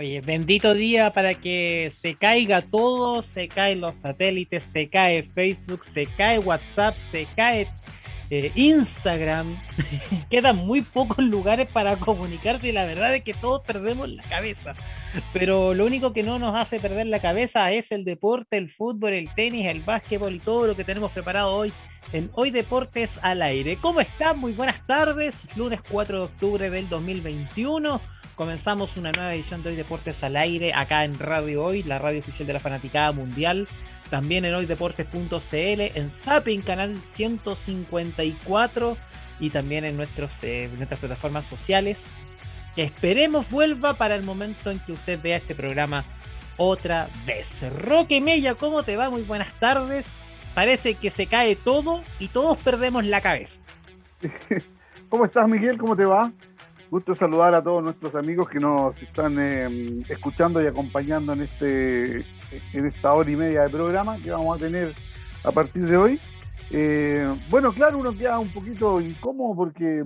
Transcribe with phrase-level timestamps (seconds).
[0.00, 5.84] Oye, bendito día para que se caiga todo, se caen los satélites, se cae Facebook,
[5.84, 7.68] se cae WhatsApp, se cae
[8.30, 9.54] eh, Instagram.
[10.30, 14.72] Quedan muy pocos lugares para comunicarse y la verdad es que todos perdemos la cabeza.
[15.34, 19.12] Pero lo único que no nos hace perder la cabeza es el deporte, el fútbol,
[19.12, 21.74] el tenis, el básquetbol y todo lo que tenemos preparado hoy
[22.14, 23.76] en Hoy Deportes al Aire.
[23.76, 24.38] ¿Cómo están?
[24.38, 25.42] Muy buenas tardes.
[25.56, 28.00] Lunes 4 de octubre del 2021.
[28.40, 32.20] Comenzamos una nueva edición de Hoy Deportes al Aire acá en Radio Hoy, la radio
[32.20, 33.68] oficial de la Fanaticada Mundial
[34.08, 38.96] también en hoydeportes.cl, en Zapping canal 154
[39.40, 42.06] y también en nuestros, eh, nuestras plataformas sociales.
[42.76, 46.06] Esperemos vuelva para el momento en que usted vea este programa
[46.56, 47.62] otra vez.
[47.82, 49.10] Roque Mella, ¿cómo te va?
[49.10, 50.06] Muy buenas tardes.
[50.54, 53.60] Parece que se cae todo y todos perdemos la cabeza.
[55.10, 55.76] ¿Cómo estás, Miguel?
[55.76, 56.32] ¿Cómo te va?
[56.90, 62.16] Gusto saludar a todos nuestros amigos que nos están eh, escuchando y acompañando en este
[62.72, 64.92] en esta hora y media de programa que vamos a tener
[65.44, 66.20] a partir de hoy.
[66.72, 70.04] Eh, bueno, claro, uno queda un poquito incómodo porque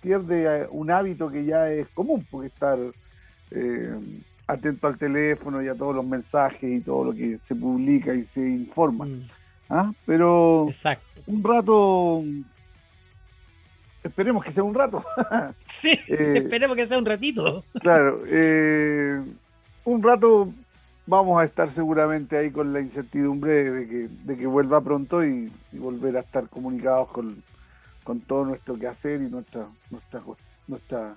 [0.00, 2.78] pierde eh, un hábito que ya es común, porque estar
[4.46, 8.22] atento al teléfono y a todos los mensajes y todo lo que se publica y
[8.22, 9.06] se informa.
[9.06, 9.26] Mm.
[9.68, 9.92] ¿Ah?
[10.06, 10.68] Pero
[11.26, 12.22] un rato
[14.04, 15.02] Esperemos que sea un rato.
[15.66, 17.64] sí, eh, esperemos que sea un ratito.
[17.80, 19.20] claro, eh,
[19.84, 20.52] un rato
[21.06, 25.50] vamos a estar seguramente ahí con la incertidumbre de que, de que vuelva pronto y,
[25.72, 27.42] volver a estar comunicados con,
[28.26, 30.22] todo nuestro quehacer y nuestra, nuestra,
[30.68, 31.16] nuestra,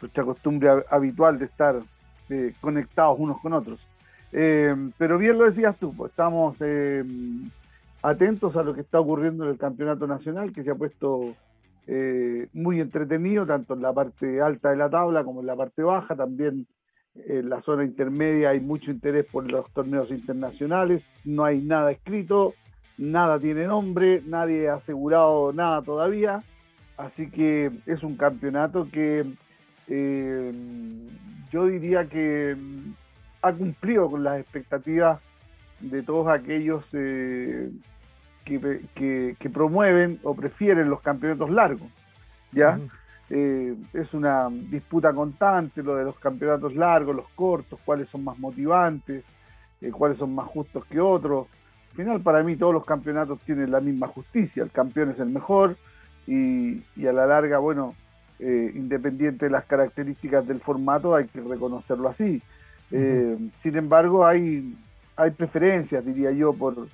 [0.00, 1.80] nuestra costumbre habitual de estar
[2.28, 3.80] eh, conectados unos con otros.
[4.32, 6.58] pero bien lo decías tú, pues, estamos
[8.02, 11.36] atentos a lo que está ocurriendo en el campeonato nacional, que se ha puesto
[11.86, 15.82] eh, muy entretenido, tanto en la parte alta de la tabla como en la parte
[15.82, 16.16] baja.
[16.16, 16.66] También
[17.14, 21.06] en la zona intermedia hay mucho interés por los torneos internacionales.
[21.24, 22.54] No hay nada escrito,
[22.98, 26.42] nada tiene nombre, nadie ha asegurado nada todavía.
[26.96, 29.24] Así que es un campeonato que
[29.88, 30.52] eh,
[31.50, 32.56] yo diría que
[33.42, 35.20] ha cumplido con las expectativas
[35.80, 37.70] de todos aquellos eh,
[38.44, 41.88] que, promueven o prefieren los campeonatos largos.
[42.52, 42.78] ¿ya?
[43.34, 48.38] Eh, es una disputa constante lo de los campeonatos largos, los cortos, cuáles son más
[48.38, 49.24] motivantes,
[49.80, 51.46] eh, cuáles son más justos que otros.
[51.90, 54.62] Al final, para mí, todos los campeonatos tienen la misma justicia.
[54.62, 55.76] El campeón es el mejor
[56.26, 57.94] y, a la larga, bueno,
[58.38, 62.42] eh, independiente de las características del formato, hay que reconocerlo así.
[63.54, 64.76] sin embargo, hay,
[65.16, 66.86] hay preferencias, diría yo, por,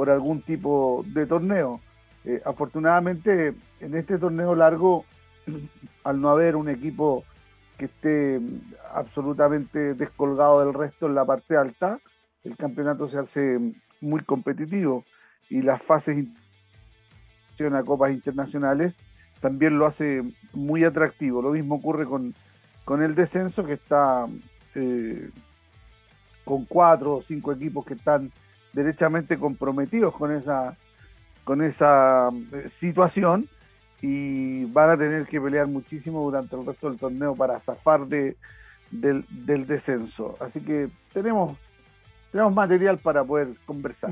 [0.00, 1.78] por algún tipo de torneo.
[2.24, 5.04] Eh, afortunadamente, en este torneo largo,
[6.04, 7.22] al no haber un equipo
[7.76, 8.40] que esté
[8.94, 12.00] absolutamente descolgado del resto en la parte alta,
[12.44, 15.04] el campeonato se hace muy competitivo
[15.50, 16.24] y las fases
[17.60, 18.94] a copas internacionales
[19.42, 20.22] también lo hace
[20.54, 21.42] muy atractivo.
[21.42, 22.34] Lo mismo ocurre con,
[22.86, 24.26] con el descenso que está
[24.74, 25.28] eh,
[26.42, 28.32] con cuatro o cinco equipos que están
[28.72, 30.76] derechamente comprometidos con esa,
[31.44, 33.48] con esa eh, situación
[34.02, 38.36] y van a tener que pelear muchísimo durante el resto del torneo para zafar de,
[38.90, 40.36] del, descenso.
[40.40, 41.56] Así que tenemos,
[42.32, 44.10] tenemos material para poder conversar.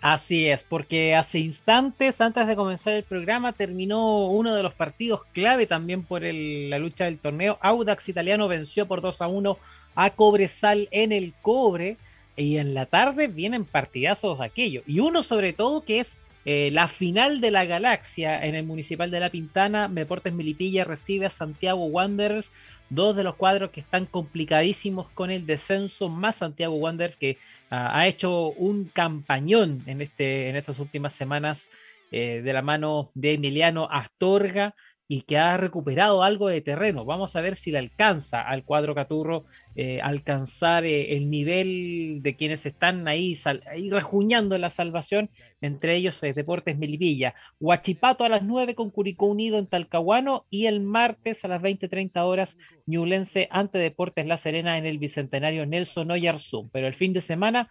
[0.00, 5.22] Así es, porque hace instantes, antes de comenzar el programa, terminó uno de los partidos
[5.32, 7.58] clave también por la lucha del torneo.
[7.62, 9.58] Audax Italiano venció por 2 a 1
[9.94, 11.96] a Cobresal en el Cobre.
[12.36, 14.82] Y en la tarde vienen partidazos aquello.
[14.86, 19.10] Y uno sobre todo que es eh, la final de la galaxia en el Municipal
[19.10, 19.88] de La Pintana.
[19.88, 22.52] Deportes Milipilla recibe a Santiago Wanderers.
[22.90, 27.38] Dos de los cuadros que están complicadísimos con el descenso, más Santiago Wanderers que
[27.70, 31.68] ah, ha hecho un campañón en, este, en estas últimas semanas
[32.10, 34.74] eh, de la mano de Emiliano Astorga
[35.06, 37.04] y que ha recuperado algo de terreno.
[37.04, 39.44] Vamos a ver si le alcanza al cuadro Caturro
[39.76, 43.36] eh, alcanzar eh, el nivel de quienes están ahí,
[43.66, 45.30] ahí rejuñando la salvación,
[45.60, 47.34] entre ellos eh, Deportes Melipilla.
[47.60, 52.24] Huachipato a las 9 con Curicó Unido en Talcahuano y el martes a las 20-30
[52.24, 56.70] horas Ñulense ante Deportes La Serena en el Bicentenario Nelson Oyarzún.
[56.70, 57.70] Pero el fin de semana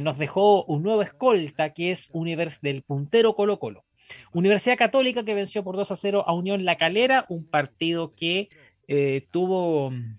[0.00, 3.82] nos dejó un nuevo escolta que es Univers del Puntero Colo Colo.
[4.32, 8.48] Universidad Católica que venció por 2 a 0 a Unión La Calera, un partido que
[8.88, 10.16] eh, tuvo mm,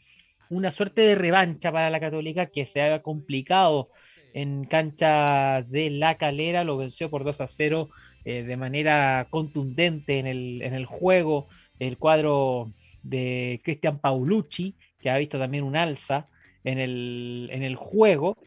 [0.50, 3.90] una suerte de revancha para la Católica que se ha complicado
[4.34, 7.90] en cancha de La Calera, lo venció por 2 a 0
[8.26, 11.48] eh, de manera contundente en el, en el juego
[11.80, 16.28] el cuadro de Cristian Paulucci, que ha visto también un alza
[16.64, 18.38] en el, en el juego.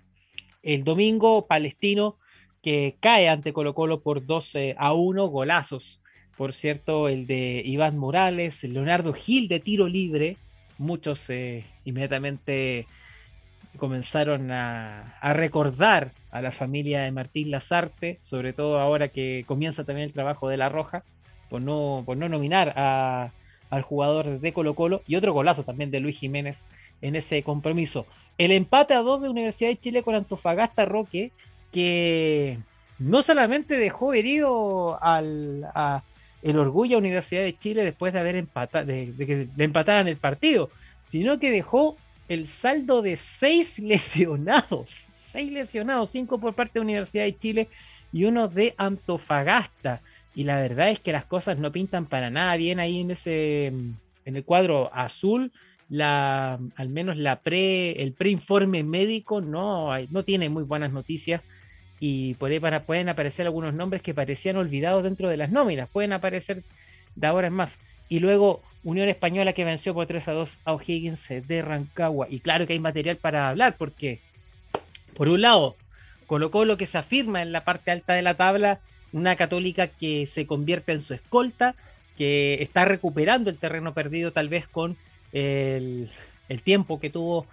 [0.62, 2.18] El domingo, Palestino
[2.66, 6.00] que cae ante Colo Colo por 12 a 1, golazos.
[6.36, 10.36] Por cierto, el de Iván Morales, Leonardo Gil de tiro libre.
[10.76, 12.88] Muchos eh, inmediatamente
[13.78, 20.08] comenzaron a, recordar a la familia de Martín Lazarte, sobre todo ahora que comienza también
[20.08, 21.04] el trabajo de La Roja,
[21.48, 22.74] por no, por no nominar
[23.70, 26.68] al jugador de Colo Colo, y otro golazo también de Luis Jiménez
[27.00, 28.06] en ese compromiso.
[28.38, 31.30] El empate a dos de Universidad de Chile con Antofagasta Roque,
[31.72, 32.58] que
[32.98, 35.66] no solamente dejó herido al,
[36.42, 40.16] el orgullo a Universidad de Chile después de haber empatado, de, que le empataran el
[40.16, 40.70] partido,
[41.02, 41.96] sino que dejó
[42.28, 47.68] el saldo de seis lesionados, seis lesionados, cinco por parte de Universidad de Chile
[48.12, 50.00] y uno de Antofagasta.
[50.34, 53.66] Y la verdad es que las cosas no pintan para nada bien ahí en ese
[53.66, 55.52] en el cuadro azul.
[55.88, 61.42] La, al menos la pre, el preinforme médico no, no tiene muy buenas noticias
[61.98, 66.12] y por ahí pueden aparecer algunos nombres que parecían olvidados dentro de las nóminas, pueden
[66.12, 66.62] aparecer
[67.14, 67.78] de ahora en más.
[68.08, 72.28] Y luego Unión Española que venció por 3 a 2 a O'Higgins de Rancagua.
[72.30, 74.20] Y claro que hay material para hablar porque,
[75.16, 75.74] por un lado,
[76.26, 78.80] colocó lo que se afirma en la parte alta de la tabla,
[79.12, 81.74] una católica que se convierte en su escolta,
[82.16, 84.96] que está recuperando el terreno perdido tal vez con
[85.32, 86.10] el,
[86.62, 87.46] tiempo que tuvo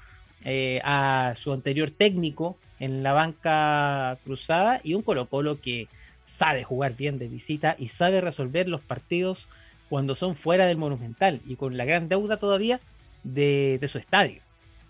[0.45, 5.88] eh, a su anterior técnico en la banca cruzada y un Colo Colo que
[6.25, 9.47] sabe jugar bien de visita y sabe resolver los partidos
[9.88, 12.81] cuando son fuera del Monumental y con la gran deuda todavía
[13.24, 14.41] de, su estadio.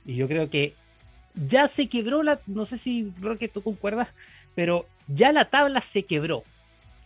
[0.06, 0.74] Y yo creo que
[1.36, 4.08] ya se quebró la, no sé si Roque tú concuerdas,
[4.56, 6.44] pero ya la tabla se quebró.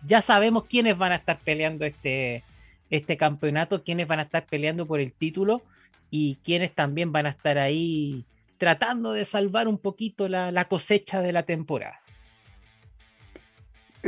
[0.05, 2.43] Ya sabemos quiénes van a estar peleando este,
[2.89, 5.61] este campeonato, quiénes van a estar peleando por el título
[6.11, 8.23] y quiénes también van a estar ahí
[8.57, 12.01] tratando de salvar un poquito la cosecha de la temporada.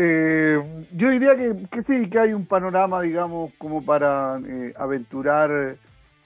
[0.01, 5.75] Eh, yo diría que, sí, que hay un panorama, digamos, como para eh, aventurar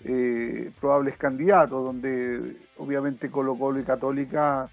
[0.04, 4.70] eh, probables candidatos, donde obviamente Colo Colo y Católica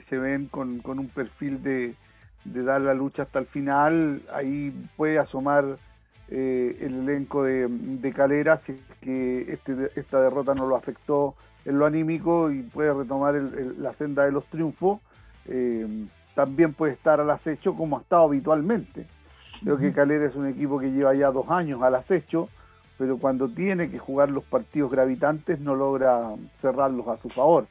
[0.00, 1.94] se ven con, un perfil de,
[2.44, 4.22] dar la lucha hasta el final.
[4.32, 5.78] Ahí puede asomar
[6.28, 11.34] el elenco de, Calera si es que este, esta derrota no lo afectó
[11.66, 15.00] en lo anímico y puede retomar la senda de los triunfos
[16.36, 19.06] también puede estar al acecho como ha estado habitualmente.
[19.62, 22.50] Creo que Calera es un equipo que lleva ya dos años al acecho,
[22.98, 27.66] pero cuando tiene que jugar los partidos gravitantes no logra cerrarlos a su favor.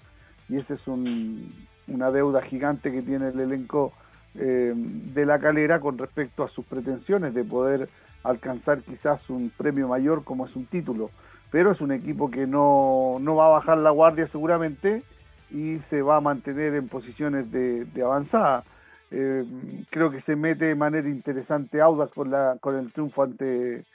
[0.49, 3.93] Y esa es una deuda gigante que tiene el elenco
[4.33, 7.87] eh, de la Calera con respecto a sus pretensiones de poder
[8.23, 11.11] alcanzar quizás un premio mayor como es un título.
[11.55, 15.03] Pero es un equipo que no, no va a bajar la guardia seguramente
[15.49, 18.65] y se va a mantener en posiciones de, avanzada.
[19.09, 19.45] Eh,
[19.89, 23.85] creo que se mete de manera interesante Audax con, la, con el triunfo ante,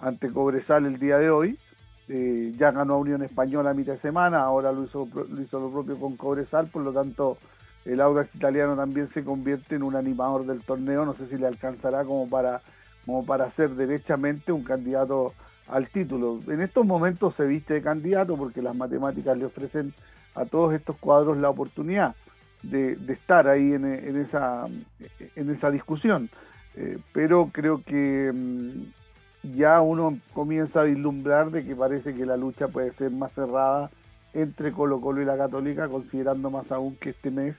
[0.00, 1.58] ante Cobresal el día de hoy.
[2.08, 5.60] Eh, ya ganó a Unión Española a mitad de semana, ahora lo hizo, lo hizo
[5.60, 7.38] lo propio con Cobresal, por lo tanto
[7.86, 11.46] el Audax italiano también se convierte en un animador del torneo, no sé si le
[11.46, 12.60] alcanzará como para,
[13.06, 15.32] como para ser derechamente un candidato
[15.68, 16.40] al título.
[16.48, 19.94] En estos momentos se viste de candidato porque las matemáticas le ofrecen
[20.34, 22.14] a todos estos cuadros la oportunidad
[22.62, 23.84] de, estar ahí en,
[24.16, 26.30] esa, discusión.
[26.74, 32.36] Eh, pero creo que mm, ya uno comienza a vislumbrar de que parece que la
[32.36, 33.90] lucha puede ser más cerrada
[34.34, 37.58] entre Colo Colo y la Católica, considerando más aún que este mes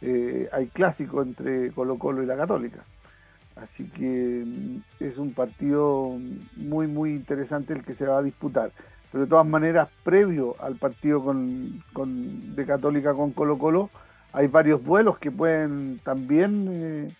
[0.00, 2.84] eh, hay clásico entre Colo Colo y la Católica.
[3.56, 6.18] Así que mm, es un partido
[6.56, 8.72] muy, muy interesante el que se va a disputar
[9.16, 13.90] pero de todas maneras, previo al partido con, de Católica con Colo Colo,
[14.32, 17.16] hay varios duelos que pueden también eh,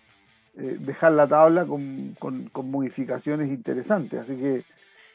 [0.59, 2.16] eh, dejar la tabla con,
[2.64, 4.21] modificaciones interesantes.
[4.21, 4.64] Así que.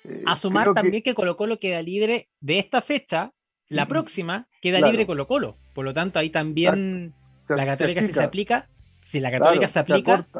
[0.05, 1.13] Eh, a sumar también que...
[1.13, 3.31] Colo Colo queda libre de esta fecha,
[3.67, 5.57] la próxima queda libre Colo Colo.
[5.73, 7.13] Por lo tanto, ahí también
[7.47, 8.69] la Católica, si se aplica,
[9.05, 10.27] si la Católica se aplica.
[10.33, 10.39] Se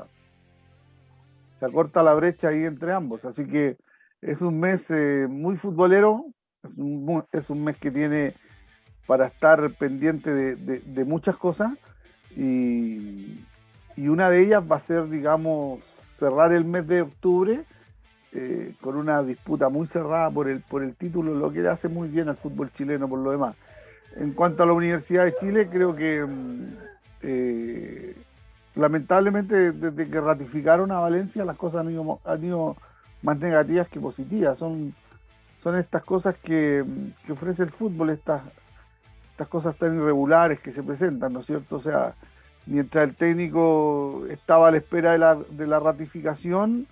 [1.62, 3.24] se acorta la brecha ahí entre ambos.
[3.24, 3.78] Así que
[4.20, 6.26] es un mes eh, muy futbolero,
[7.32, 8.34] es un, mes que tiene
[9.06, 11.74] para estar pendiente de, muchas cosas
[12.36, 13.46] y,
[13.96, 17.64] una de ellas va a ser, digamos, cerrar el mes de octubre
[18.34, 21.88] eh, con una disputa muy cerrada por el, por el título, lo que le hace
[21.90, 23.56] muy bien al fútbol chileno por lo demás.
[24.16, 26.78] En cuanto a la Universidad de Chile, creo que mm,
[27.22, 28.16] eh,
[28.76, 32.78] lamentablemente desde que ratificaron a Valencia las cosas han ido,
[33.22, 34.58] más negativas que positivas.
[34.58, 34.96] Son,
[35.78, 36.84] estas cosas que,
[37.30, 38.42] ofrece el fútbol, estas,
[39.50, 41.78] cosas tan irregulares que se presentan, ¿no es cierto?
[41.78, 42.14] O sea,
[42.68, 46.88] mientras el técnico estaba a la espera de la, ratificación,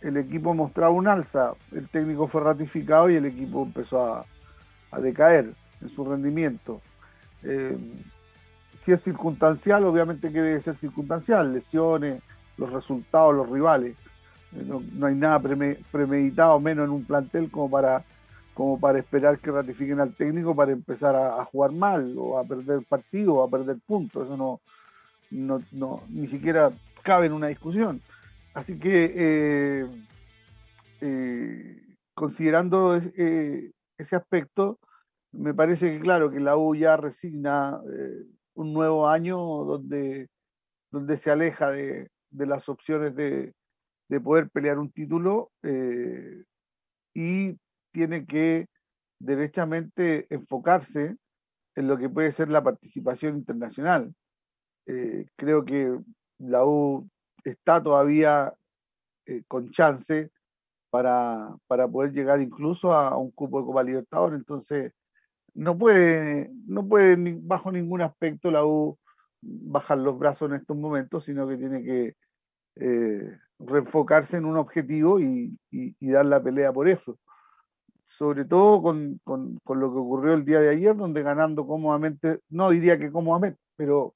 [0.00, 4.26] el equipo mostraba un alza, el técnico fue ratificado y el equipo empezó
[4.90, 6.82] a, decaer en su rendimiento.
[7.44, 7.76] Eh,
[8.82, 12.20] si es circunstancial, obviamente que debe ser circunstancial, lesiones,
[12.56, 13.96] los resultados, los rivales.
[14.56, 15.40] Eh, no, hay nada
[15.92, 18.04] premeditado, menos en un plantel como para,
[18.54, 22.84] como para esperar que ratifiquen al técnico para empezar a, jugar mal o a perder
[22.84, 24.24] partido o a perder puntos.
[24.24, 26.72] Eso no, no, ni siquiera
[27.02, 28.02] cabe en una discusión.
[28.52, 29.86] Así que, eh,
[31.00, 31.82] eh,
[32.14, 34.80] considerando ese aspecto,
[35.30, 37.80] me parece que claro que la U ya resigna
[38.54, 40.28] un nuevo año donde,
[40.90, 43.54] donde se aleja de, de las opciones de,
[44.08, 46.44] de poder pelear un título eh,
[47.14, 47.56] y
[47.92, 48.68] tiene que
[49.18, 51.16] derechamente enfocarse
[51.74, 54.14] en lo que puede ser la participación internacional.
[54.86, 55.98] Eh, creo que
[56.38, 57.08] la U
[57.44, 58.52] está todavía
[59.26, 60.30] eh, con chance
[60.90, 64.92] para, para, poder llegar incluso a, un cupo de Copa Libertadores, entonces
[65.54, 68.98] no puede, no puede bajo ningún aspecto la U
[69.40, 72.16] bajar los brazos en estos momentos, sino que tiene que
[73.66, 75.56] reenfocarse en un objetivo y,
[76.00, 77.18] dar la pelea por eso.
[78.06, 82.98] Sobre todo con, lo que ocurrió el día de ayer, donde ganando cómodamente, no diría
[82.98, 84.14] que cómodamente, pero,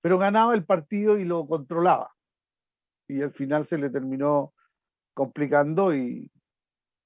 [0.00, 2.12] pero ganaba el partido y lo controlaba.
[3.08, 4.52] Y al final se le terminó
[5.14, 6.30] complicando y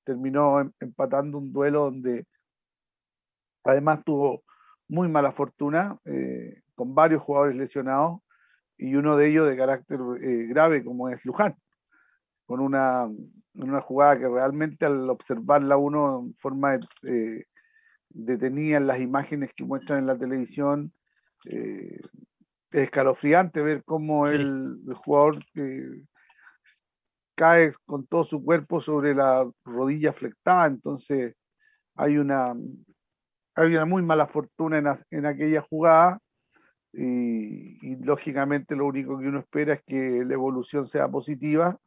[0.05, 2.27] terminó em, empatando un duelo donde
[3.69, 4.45] además tuvo
[4.89, 8.21] muy mala fortuna, eh, con varios jugadores lesionados
[8.79, 11.55] y uno de ellos de carácter eh, grave como es Luján,
[12.47, 13.07] con una,
[13.55, 17.45] una, jugada que realmente al observarla uno en forma eh,
[18.09, 20.93] detenida en las imágenes que muestran en la televisión,
[21.45, 22.11] es
[22.71, 25.39] escalofriante ver cómo el, jugador
[27.35, 31.37] cae con todo su cuerpo sobre la rodilla flectada, entonces
[31.95, 32.55] hay una,
[33.59, 36.21] hay una muy mala fortuna en, en aquella jugada
[36.93, 41.79] y, lógicamente lo único que uno espera es que la evolución sea positiva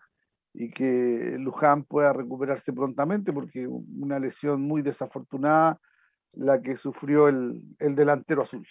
[0.54, 5.80] y que Luján pueda recuperarse prontamente porque una lesión muy desafortunada
[6.34, 8.68] la que sufrió el, delantero azul.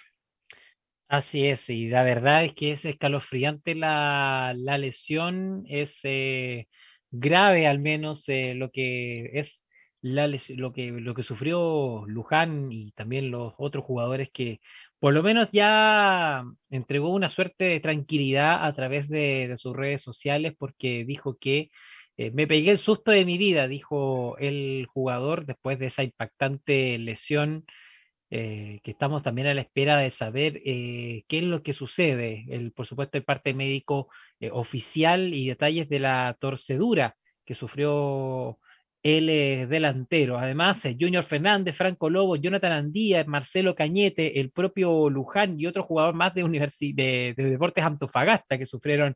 [1.09, 6.69] Así es, y la verdad es que es escalofriante la, lesión, es eh,
[7.11, 9.67] grave al menos eh, lo que es
[10.03, 14.61] lo, que, lo que sufrió Luján y también los otros jugadores que
[14.99, 20.55] por lo menos ya entregó una suerte de tranquilidad a través de, sus redes sociales
[20.59, 21.71] porque dijo que
[22.17, 26.99] eh, me pegué el susto de mi vida, dijo el jugador después de esa impactante
[26.99, 27.65] lesión,
[28.31, 32.45] eh, que estamos también a la espera de saber eh, qué es lo que sucede,
[32.49, 34.09] el, por supuesto el parte médico
[34.53, 38.59] oficial y detalles de la torcedura que sufrió
[39.03, 40.39] él es delantero.
[40.39, 45.85] Además, eh, Junior Fernández, Franco Lobo, Jonathan Andía, Marcelo Cañete, el propio Luján y otro
[45.85, 49.15] jugador más de, de, de Deportes Antofagasta que sufrieron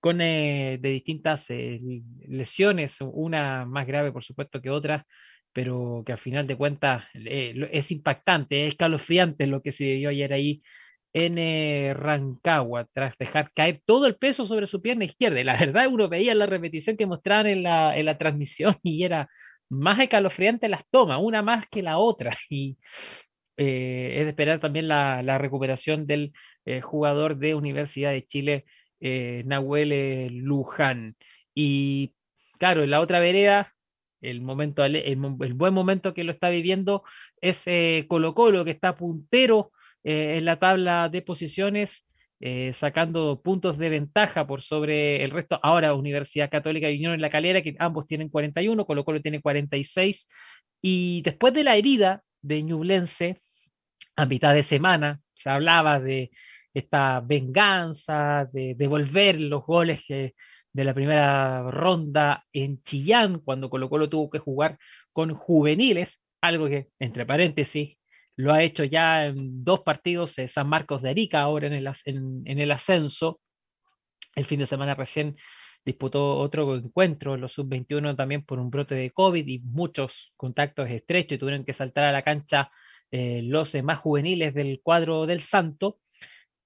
[0.00, 1.80] con eh, de distintas eh,
[2.26, 5.06] lesiones, una más grave por supuesto que otra,
[5.52, 10.32] pero que al final de cuentas es impactante, es escalofriante lo que se vio ayer
[10.32, 10.62] ahí
[11.12, 15.42] en eh, Rancagua tras dejar caer todo el peso sobre su pierna izquierda.
[15.44, 19.28] La verdad, uno veía la repetición que mostraban en la, en la transmisión y era
[19.68, 22.36] más escalofriante las tomas, una más que la otra.
[22.50, 22.78] Y
[23.56, 26.32] eh, es de esperar también la, recuperación del
[26.64, 28.64] eh, jugador de Universidad de Chile,
[29.00, 31.16] Nahuel Luján.
[31.54, 32.14] Y
[32.58, 33.74] claro, en la otra vereda,
[34.22, 35.16] el, momento, el,
[35.54, 37.04] buen momento que lo está viviendo
[37.40, 37.64] es
[38.08, 39.72] Colo Colo, que está puntero
[40.04, 42.06] eh, en la tabla de posiciones,
[42.40, 45.60] eh, sacando puntos de ventaja por sobre el resto.
[45.62, 49.40] Ahora Universidad Católica y Unión en la Calera, que ambos tienen 41, Colo Colo tiene
[49.40, 50.28] 46.
[50.82, 53.42] Y después de la herida de Ñublense,
[54.16, 56.30] a mitad de semana, se hablaba de
[56.74, 64.08] esta venganza, de devolver los goles de la primera ronda en Chillán, cuando Colo Colo
[64.08, 64.78] tuvo que jugar
[65.12, 67.98] con juveniles, algo que, entre paréntesis,
[68.40, 71.88] lo ha hecho ya en dos partidos eh, San Marcos de Arica, ahora en el,
[72.06, 73.40] en, el ascenso.
[74.34, 75.36] El fin de semana recién
[75.84, 80.90] disputó otro encuentro en los sub-21 también por un brote de COVID y muchos contactos
[80.90, 82.70] estrechos y tuvieron que saltar a la cancha
[83.10, 85.98] eh, los eh, más juveniles del cuadro del Santo.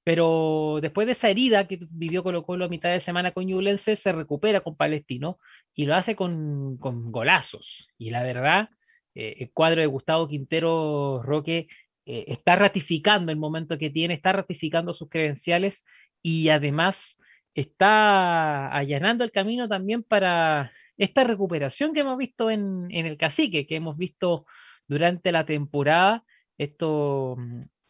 [0.04, 3.96] pero después de esa herida que vivió Colo Colo a mitad de semana con Ñublense,
[3.96, 5.38] se recupera con Palestino
[5.74, 7.88] y lo hace con, con golazos.
[7.98, 8.68] Y la verdad,
[9.14, 11.68] eh, el cuadro de Gustavo Quintero Roque
[12.06, 15.84] eh, está ratificando el momento que tiene, está ratificando sus credenciales
[16.20, 17.18] y además
[17.54, 23.76] está allanando el camino también para esta recuperación que hemos visto en, el cacique, que
[23.76, 24.46] hemos visto
[24.86, 26.24] durante la temporada,
[26.58, 27.36] esto,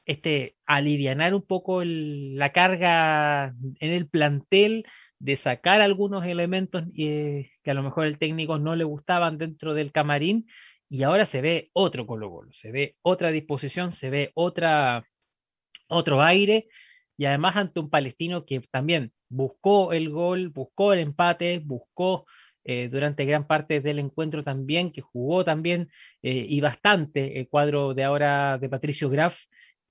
[0.05, 4.85] este alivianar un poco la carga en el plantel,
[5.19, 9.73] de sacar algunos elementos eh, que a lo mejor el técnico no le gustaban dentro
[9.73, 10.47] del camarín
[10.95, 15.05] y ahora se ve otro Colo Colo, se ve otra disposición, se ve otra,
[15.89, 16.69] otro aire
[17.17, 22.27] y además ante un palestino que también buscó el gol, buscó el empate, buscó
[22.63, 25.91] eh, durante gran parte del encuentro también, que jugó también
[26.23, 29.37] eh, y bastante el cuadro de ahora de Patricio Graf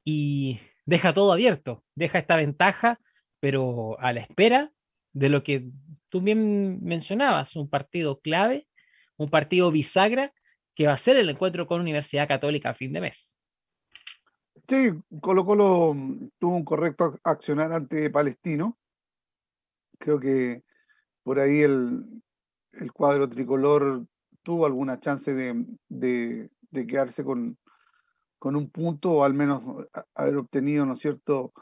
[0.05, 2.97] y deja todo abierto, deja esta ventaja,
[3.41, 4.71] pero a la espera
[5.11, 5.67] de lo que
[6.07, 8.67] tú bien mencionabas, un partido clave,
[9.17, 10.31] un partido bisagra
[10.75, 13.37] que va a ser el encuentro con Universidad Católica a fin de mes.
[14.67, 18.77] Sí, Colo Colo mm, tuvo un correcto accionar ante Palestino.
[19.99, 20.63] Creo que
[21.23, 22.21] por ahí el,
[22.93, 24.05] cuadro tricolor
[24.41, 26.49] tuvo alguna chance de,
[26.87, 27.57] quedarse con,
[28.39, 31.53] con, un punto o al menos haber obtenido, ¿no es cierto?,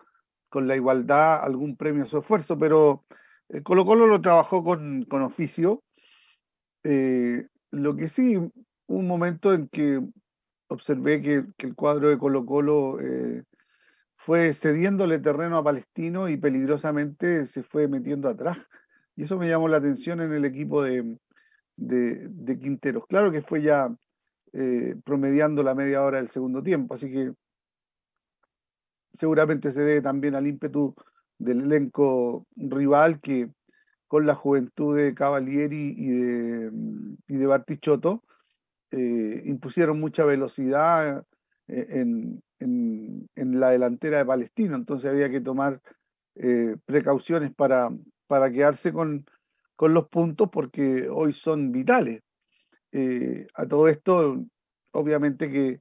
[0.49, 3.05] con la igualdad algún premio a su esfuerzo, pero
[3.49, 5.83] eh, Colo Colo lo trabajó con, oficio.
[6.83, 8.37] Eh, lo que sí
[8.87, 10.01] un momento en que
[10.67, 13.43] observé que, el cuadro de Colo Colo eh,
[14.15, 18.57] fue cediéndole terreno a Palestino y peligrosamente se fue metiendo atrás.
[19.15, 21.17] Y eso me llamó la atención en el equipo de,
[21.75, 23.05] de, Quinteros.
[23.07, 23.93] Claro que fue ya
[24.53, 27.33] eh, promediando la media hora del segundo tiempo, así que
[29.13, 30.95] seguramente se debe también al ímpetu
[31.37, 33.49] del elenco rival que
[34.07, 36.71] con la juventud de Cavalieri y de,
[37.27, 38.23] y de Bartichotto
[38.91, 41.25] eh, impusieron mucha velocidad
[41.67, 41.87] eh,
[42.59, 45.81] en, la delantera de Palestino, entonces había que tomar
[46.35, 47.89] eh, precauciones para,
[48.27, 49.25] para quedarse con,
[49.75, 52.21] con, los puntos porque hoy son vitales.
[53.53, 54.43] a todo esto,
[54.91, 55.79] obviamente que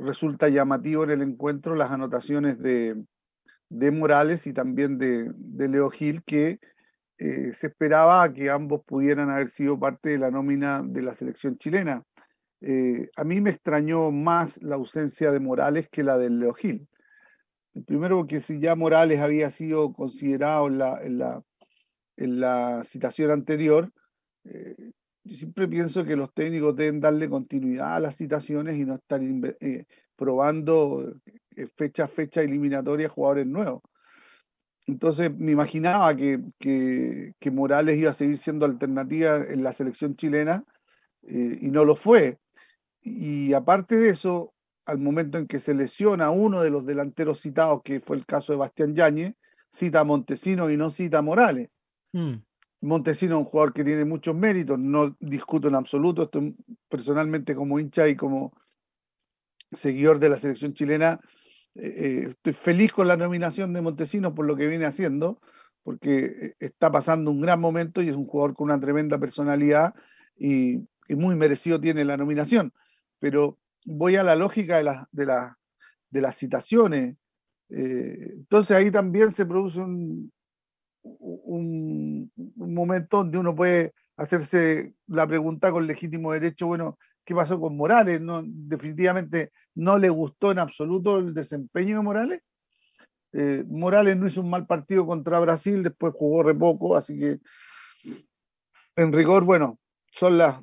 [0.00, 2.96] resulta llamativo en el encuentro las anotaciones de,
[3.68, 6.60] de Morales y también de, de Leo Gil, que
[7.18, 11.58] eh, se esperaba que ambos pudieran haber sido parte de la nómina de la selección
[11.58, 12.04] chilena.
[12.60, 16.88] Eh, a mí me extrañó más la ausencia de Morales que la de Leo Gil.
[17.86, 23.92] Primero porque si ya Morales había sido considerado en la citación anterior,
[24.44, 24.92] eh,
[25.24, 29.20] yo siempre pienso que los técnicos deben darle continuidad a las citaciones y no estar
[30.16, 31.14] probando
[31.76, 33.82] fecha a fecha eliminatoria jugadores nuevos.
[34.88, 40.64] Entonces me imaginaba que, Morales iba a seguir siendo alternativa en la selección chilena
[41.24, 42.38] eh, y no lo fue.
[43.02, 44.54] Y aparte de eso,
[44.86, 48.52] al momento en que se lesiona uno de los delanteros citados, que fue el caso
[48.52, 49.34] de Bastián Yáñez,
[49.74, 51.68] cita a Montesino y no cita a Morales.
[52.14, 52.36] Hmm.
[52.80, 56.40] Montesino es un jugador que tiene muchos méritos, no discuto en absoluto, esto
[56.88, 58.54] personalmente como hincha y como
[59.72, 61.20] seguidor de la selección chilena,
[61.80, 65.40] eh, estoy feliz con la nominación de Montesinos por lo que viene haciendo,
[65.82, 69.94] porque eh, está pasando un gran momento y es un jugador con una tremenda personalidad
[70.36, 72.74] y, muy merecido tiene la nominación.
[73.18, 75.26] Pero voy a la lógica de, de,
[76.10, 77.16] de las citaciones.
[77.70, 80.30] Eh, entonces ahí también se produce un,
[81.02, 87.60] un, un, momento donde uno puede hacerse la pregunta con legítimo derecho, bueno, qué pasó
[87.60, 88.22] con Morales.
[88.22, 92.42] No, definitivamente no le gustó en absoluto el desempeño de Morales.
[93.34, 97.38] Eh, Morales no hizo un mal partido contra Brasil, después jugó re poco, así que
[98.96, 99.78] en rigor, bueno,
[100.10, 100.58] son las,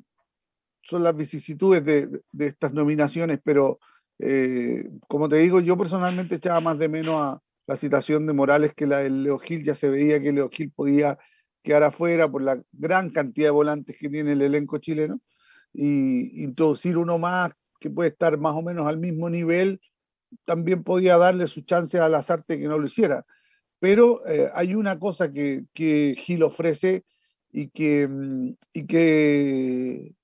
[0.82, 3.78] son las vicisitudes de, estas nominaciones, pero
[4.18, 8.74] eh, como te digo, yo personalmente echaba más de menos a la citación de Morales
[8.74, 11.16] que la de Leo Gil, ya se veía que Leo Gil podía
[11.62, 15.20] quedar afuera por la gran cantidad de volantes que tiene el elenco chileno
[15.78, 19.78] y introducir uno más que puede estar más o menos al mismo nivel,
[20.46, 23.26] también podía darle su chance a las artes que no lo hiciera.
[23.78, 27.04] Pero eh, hay una cosa que, que Gil ofrece
[27.52, 30.14] y, que, mm, y que,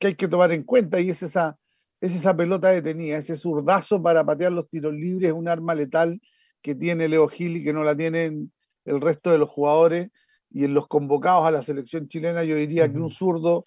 [0.00, 1.56] que, hay que tomar en cuenta y es esa,
[2.00, 6.20] es esa pelota detenida, ese zurdazo para patear los tiros libres, un arma letal
[6.62, 8.52] que tiene Leo Gil y que no la tienen
[8.84, 10.10] el resto de los jugadores.
[10.50, 13.66] Y en los convocados a la selección chilena yo diría que un zurdo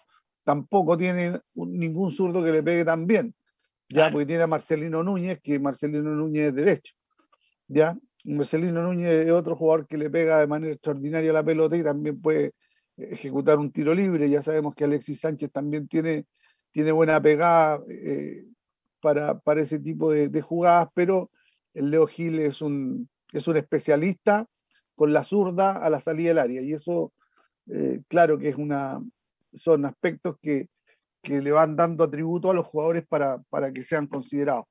[0.50, 3.32] tampoco tiene ningún zurdo que le pegue tan bien,
[3.88, 6.94] ya, porque tiene a Marcelino Núñez, que Marcelino Núñez es derecho,
[7.68, 7.96] ya.
[8.24, 12.20] Marcelino Núñez es otro jugador que le pega de manera extraordinaria la pelota y también
[12.20, 12.52] puede
[12.96, 14.28] ejecutar un tiro libre.
[14.28, 16.26] Ya sabemos que Alexis Sánchez también tiene,
[16.72, 18.44] tiene buena pegada eh,
[19.00, 21.30] para, para, ese tipo de, jugadas, pero
[21.74, 24.48] el Leo Gil es un, es un especialista
[24.96, 27.12] con la zurda a la salida del área y eso,
[27.68, 29.00] eh, claro que es una,
[29.54, 30.68] son aspectos que,
[31.22, 34.66] que le van dando atributo a los jugadores para, para que sean considerados.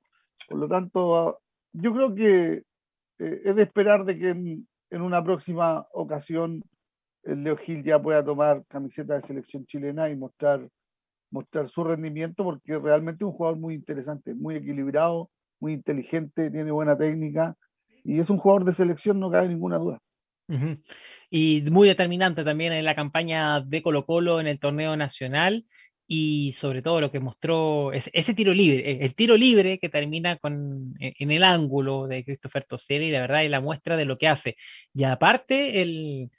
[0.48, 1.40] Por lo tanto,
[1.72, 2.62] yo creo que
[3.20, 6.62] eh, es de esperar de que en, una próxima ocasión
[7.22, 10.68] el Leo Gil ya pueda tomar camiseta de selección chilena y mostrar,
[11.30, 16.70] mostrar su rendimiento, porque realmente es un jugador muy interesante, muy equilibrado, muy inteligente, tiene
[16.72, 17.54] buena técnica
[18.02, 20.00] y es un jugador de selección, no cabe ninguna duda.
[21.30, 25.64] Y muy determinante también en la campaña de Colo Colo en el torneo nacional
[26.12, 30.38] y sobre todo lo que mostró ese, tiro libre, e, el tiro libre que termina
[30.38, 34.18] con, e, en el ángulo de Christopher Toselli, la verdad, y la muestra de lo
[34.18, 34.56] que hace.
[34.92, 36.30] Y aparte, el,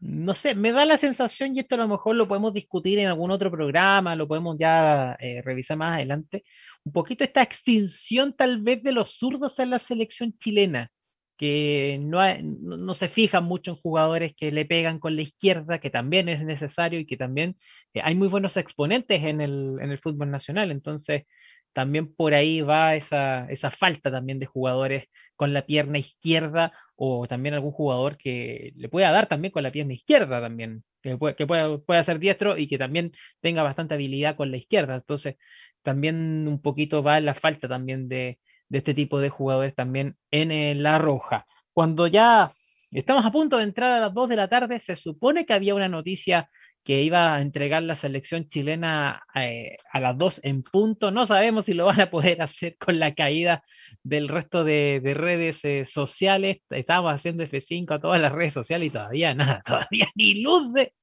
[0.00, 3.06] no sé, me da la sensación, y esto a lo mejor lo podemos discutir en
[3.08, 6.44] algún otro programa, lo podemos ya eh, revisar más adelante,
[6.84, 10.90] un poquito esta extinción tal vez de los zurdos en la selección chilena
[11.36, 15.90] que no, no, se fijan mucho en jugadores que le pegan con la izquierda, que
[15.90, 17.56] también es necesario y que también
[17.94, 20.70] eh, hay muy buenos exponentes en el, en el, fútbol nacional.
[20.70, 21.24] Entonces,
[21.72, 27.26] también por ahí va esa, esa, falta también de jugadores con la pierna izquierda o
[27.26, 31.34] también algún jugador que le pueda dar también con la pierna izquierda también, que, puede,
[31.34, 34.96] que pueda, pueda ser diestro y que también tenga bastante habilidad con la izquierda.
[34.96, 35.36] Entonces,
[35.82, 38.38] también un poquito va la falta también de,
[38.72, 41.44] de este tipo de jugadores también en la roja.
[41.74, 42.52] Cuando ya
[42.90, 45.74] estamos a punto de entrar a las 2 de la tarde, se supone que había
[45.74, 46.48] una noticia
[46.82, 51.10] que iba a entregar la selección chilena eh, a las 2 en punto.
[51.10, 53.62] No sabemos si lo van a poder hacer con la caída
[54.02, 56.62] del resto de, redes eh, sociales.
[56.70, 60.94] Estábamos haciendo F5 a todas las redes sociales y todavía nada, todavía ni luz de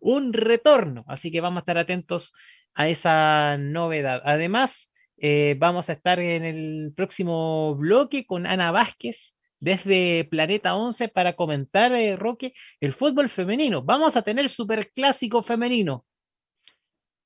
[0.00, 1.04] un retorno.
[1.06, 2.32] Así que vamos a estar atentos
[2.74, 4.20] a esa novedad.
[4.24, 11.08] Además, eh, vamos a estar en el próximo bloque con Ana Vázquez desde Planeta 11
[11.08, 13.82] para comentar, eh, Roque, el fútbol femenino.
[13.82, 16.04] Vamos a tener superclásico femenino.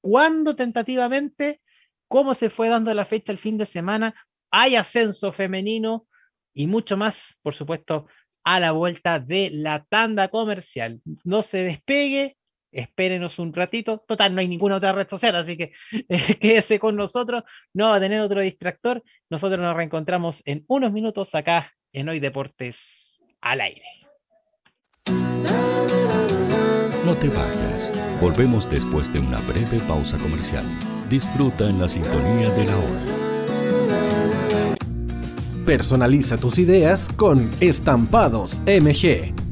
[0.01, 1.61] ¿Cuándo tentativamente?
[2.09, 4.15] ¿Cómo se fue dando la fecha el fin de semana?
[4.51, 6.07] Hay ascenso femenino
[6.55, 8.07] y mucho más, por supuesto,
[8.45, 11.01] a la vuelta de la tanda comercial.
[11.25, 12.37] No se despegue,
[12.73, 14.05] espérenos un ratito.
[14.07, 15.73] Total, no hay ninguna otra red social, así que
[16.09, 17.45] eh, quédese con nosotros.
[17.73, 19.03] No va a tener otro distractor.
[19.31, 23.85] Nosotros nos reencontramos en unos minutos acá en Hoy Deportes al aire.
[27.05, 28.21] No te vayas.
[28.21, 30.65] Volvemos después de una breve pausa comercial.
[31.09, 33.23] Disfruta en la sintonía de la hora.
[35.67, 39.52] Personaliza tus ideas con Estampados MG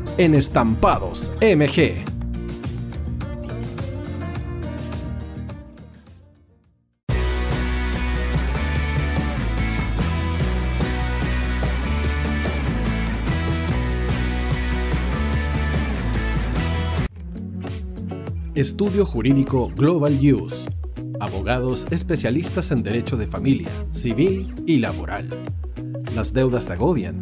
[0.17, 2.03] en Estampados MG.
[18.53, 20.69] Estudio Jurídico Global Use.
[21.19, 25.29] Abogados especialistas en derecho de familia, civil y laboral.
[26.15, 27.21] Las deudas te agobian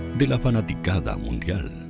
[0.21, 1.81] de la fanaticada mundial.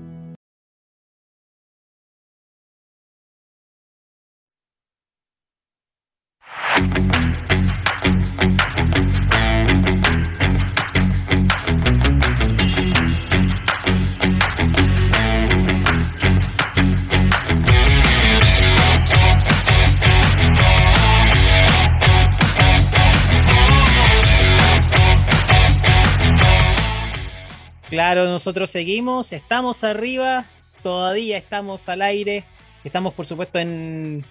[28.11, 30.43] Claro, nosotros seguimos, estamos arriba,
[30.83, 32.43] todavía estamos al aire,
[32.83, 34.25] estamos por supuesto en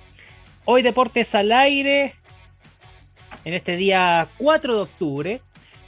[0.67, 2.15] Hoy Deportes al aire,
[3.47, 5.41] en este día 4 de octubre,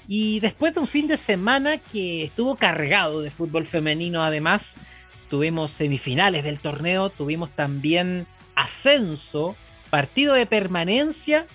[0.09, 4.81] y después de un fin de semana que estuvo cargado de fútbol femenino además,
[5.29, 9.55] tuvimos semifinales del torneo, tuvimos también ascenso,
[9.91, 11.47] partido de permanencia,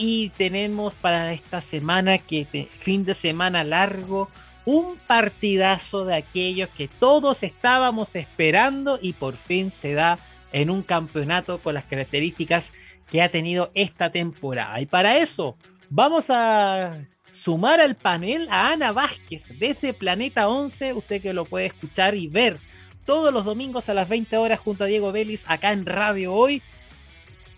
[0.00, 4.30] Y tenemos para esta semana, que fin de semana largo,
[4.68, 10.18] un partidazo de aquellos que todos estábamos esperando y por fin se da
[10.52, 12.74] en un campeonato con las características
[13.10, 14.78] que ha tenido esta temporada.
[14.82, 15.56] Y para eso
[15.88, 16.98] vamos a
[17.32, 22.26] sumar al panel a Ana Vázquez desde Planeta 11, usted que lo puede escuchar y
[22.26, 22.58] ver
[23.06, 26.60] todos los domingos a las 20 horas junto a Diego Vélez acá en Radio Hoy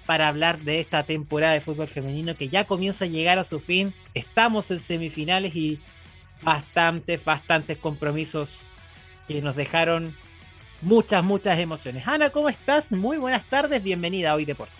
[0.07, 3.59] para hablar de esta temporada de fútbol femenino que ya comienza a llegar a su
[3.59, 3.92] fin.
[4.14, 5.81] Estamos en semifinales y
[6.42, 8.59] bastantes, bastantes compromisos
[9.29, 10.16] que nos dejaron
[10.83, 12.07] muchas, muchas emociones.
[12.07, 12.92] Ana, ¿cómo estás?
[12.92, 14.76] Muy buenas tardes, bienvenida a Hoy Deportes.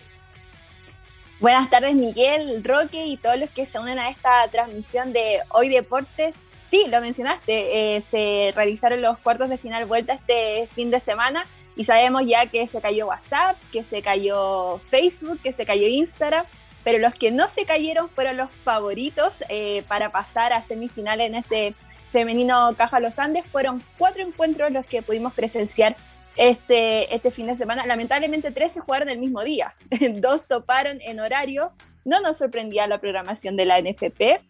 [1.40, 5.68] Buenas tardes, Miguel, Roque y todos los que se unen a esta transmisión de Hoy
[5.68, 6.34] Deportes.
[6.60, 11.46] Sí, lo mencionaste, eh, se realizaron los cuartos de final vuelta este fin de semana
[11.76, 16.44] y sabemos ya que se cayó WhatsApp, que se cayó Facebook, que se cayó Instagram,
[16.84, 21.34] pero los que no se cayeron fueron los favoritos eh, para pasar a semifinales en
[21.34, 21.74] este
[22.10, 23.46] femenino Caja Los Andes.
[23.46, 25.96] Fueron cuatro encuentros los que pudimos presenciar
[26.36, 27.86] este, este fin de semana.
[27.86, 29.74] Lamentablemente tres se jugaron el mismo día,
[30.14, 31.72] dos toparon en horario.
[32.04, 34.40] No nos sorprendía la programación de la NFP,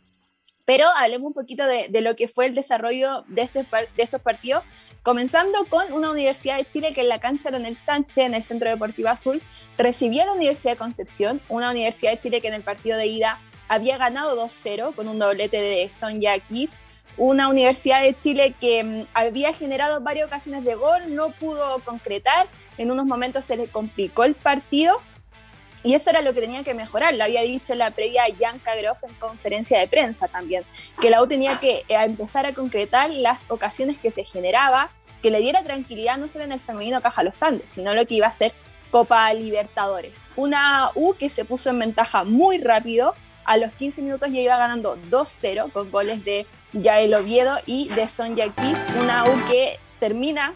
[0.71, 4.63] pero hablemos un poquito de, lo que fue el desarrollo de, este, de estos partidos,
[5.03, 9.09] comenzando con una Universidad de Chile que en la cancha Sánchez, en el Centro Deportivo
[9.09, 9.43] Azul,
[9.77, 13.09] recibió a la Universidad de Concepción, una Universidad de Chile que en el partido de
[13.09, 16.79] ida había ganado 2-0 con un doblete de Sonja Kif,
[17.17, 22.47] una Universidad de Chile que mm, había generado varias ocasiones de gol, no pudo concretar,
[22.79, 25.03] en unos momentos se le complicó el partido
[25.83, 29.05] y eso era lo que tenía que mejorar, lo había dicho la previa Jan Groff
[29.05, 30.65] en conferencia de prensa también,
[31.01, 34.91] que la U tenía que eh, empezar a concretar las ocasiones que se generaba,
[35.23, 38.15] que le diera tranquilidad no solo en el femenino Caja Los Andes, sino lo que
[38.15, 38.53] iba a ser
[38.91, 40.25] Copa Libertadores.
[40.37, 43.15] Una U que se puso en ventaja muy rápido,
[43.45, 48.07] a los 15 minutos ya iba ganando 2-0 con goles de Yael Oviedo y de
[48.07, 50.55] Son Kif, una U que termina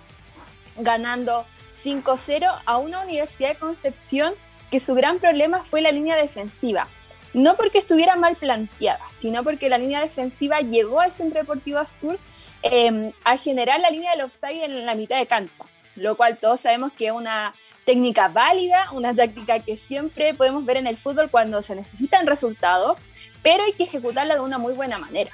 [0.76, 4.34] ganando 5-0 a una Universidad de Concepción
[4.70, 6.88] que su gran problema fue la línea defensiva.
[7.32, 12.18] No porque estuviera mal planteada, sino porque la línea defensiva llegó al Centro Deportivo Azul
[12.62, 15.64] em, a generar la línea del offside en la mitad de cancha,
[15.96, 20.78] lo cual todos sabemos que es una técnica válida, una táctica que siempre podemos ver
[20.78, 22.98] en el fútbol cuando se necesitan resultados,
[23.42, 25.30] pero hay que ejecutarla de una muy buena manera.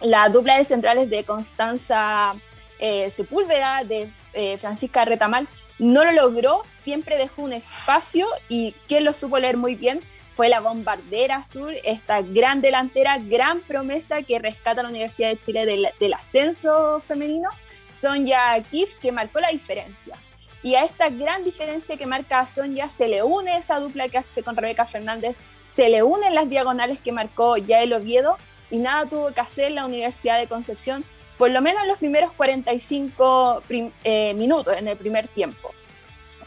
[0.00, 2.34] La dupla de centrales de Constanza
[2.78, 9.04] eh, Sepúlveda, de eh, Francisca Retamal, no lo logró, siempre dejó un espacio y quien
[9.04, 10.00] lo supo leer muy bien
[10.32, 15.64] fue la bombardera azul, esta gran delantera, gran promesa que rescata la Universidad de Chile
[15.64, 17.48] del, ascenso femenino,
[17.90, 20.14] Sonja Kif, que marcó la diferencia.
[20.62, 24.18] Y a esta gran diferencia que marca a Sonja se le une esa dupla que
[24.18, 28.36] hace con Rebeca Fernández, se le unen las diagonales que marcó Yael Oviedo
[28.70, 31.02] y nada tuvo que hacer la Universidad de Concepción
[31.38, 33.62] por lo menos en los primeros 45
[34.04, 35.72] eh, minutos en el primer tiempo.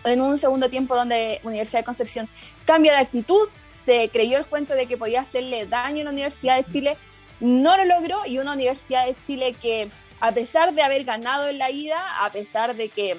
[0.03, 2.29] En un segundo tiempo donde Universidad de Concepción
[2.65, 6.57] cambia de actitud, se creyó el cuento de que podía hacerle daño a la Universidad
[6.57, 6.97] de Chile,
[7.39, 11.57] no lo logró y una Universidad de Chile que a pesar de haber ganado en
[11.57, 13.17] la ida, a pesar de que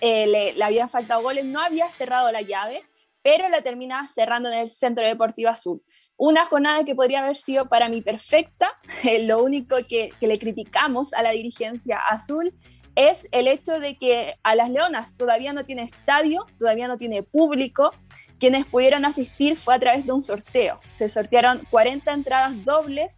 [0.00, 2.82] eh, le, le habían faltado goles, no había cerrado la llave,
[3.22, 5.82] pero la termina cerrando en el Centro Deportivo Azul
[6.20, 8.78] una jornada que podría haber sido para mí perfecta.
[9.22, 12.52] lo único que, le criticamos a la dirigencia azul
[12.94, 17.22] es el hecho de que a las Leonas todavía no tiene estadio, todavía no tiene
[17.22, 17.92] público.
[18.38, 20.80] Quienes pudieron asistir fue a través de un sorteo.
[20.90, 23.16] Se sortearon 40 entradas dobles,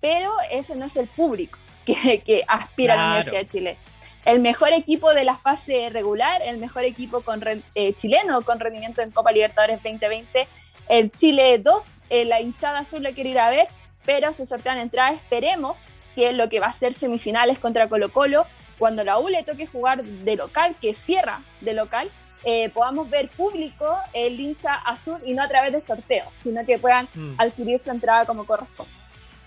[0.00, 3.76] pero ese no es el público que, aspira a la Universidad de Chile.
[4.24, 7.42] El mejor equipo de la fase regular, el mejor equipo con,
[7.76, 10.48] eh, chileno con rendimiento en Copa Libertadores 2020
[10.90, 13.68] el Chile 2, eh, la hinchada azul la quiere ir a ver,
[14.04, 15.14] pero se sortean entradas.
[15.14, 18.44] Esperemos que lo que va a ser semifinales contra Colo Colo,
[18.76, 22.10] cuando la U le toque jugar de local, que cierra de local,
[22.42, 26.78] eh, podamos ver público el hincha azul y no a través de sorteo, sino que
[26.78, 27.34] puedan mm.
[27.38, 28.90] adquirir su entrada como corresponde.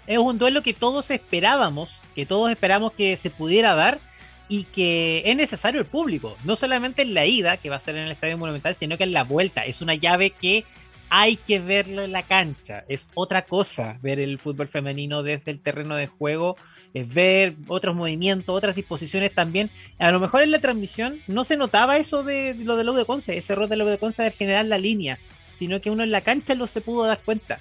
[0.07, 3.99] Es un duelo que todos esperábamos, que todos esperamos que se pudiera dar
[4.47, 7.97] y que es necesario el público, no solamente en la ida, que va a ser
[7.97, 9.65] en el Estadio Monumental, sino que en la vuelta.
[9.65, 10.63] Es una llave que
[11.09, 12.83] hay que verlo en la cancha.
[12.87, 16.55] Es otra cosa ver el fútbol femenino desde el terreno de juego,
[16.93, 19.69] es ver otros movimientos, otras disposiciones también.
[19.99, 23.37] A lo mejor en la transmisión no se notaba eso de, lo de de Conce,
[23.37, 25.19] ese error de lo de Conce de generar la línea,
[25.57, 27.59] sino que uno en la cancha lo se pudo dar cuenta.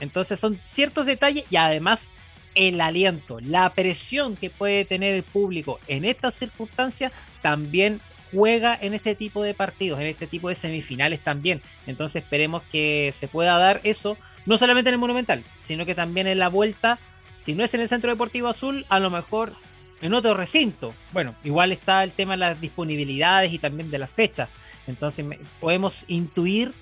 [0.00, 2.10] Entonces son ciertos detalles y además
[2.54, 8.00] el aliento, la presión que puede tener el público en estas circunstancias también
[8.32, 11.60] juega en este tipo de partidos, en este tipo de semifinales también.
[11.86, 14.16] Entonces esperemos que se pueda dar eso
[14.46, 16.98] no solamente en el Monumental, sino que también en la vuelta,
[17.34, 19.52] si no es en el Centro Deportivo Azul, a lo mejor
[20.00, 20.94] en otro recinto.
[21.12, 24.48] Bueno, igual está el tema de las disponibilidades y también de las fechas.
[24.86, 25.24] Entonces
[25.60, 26.72] podemos intuir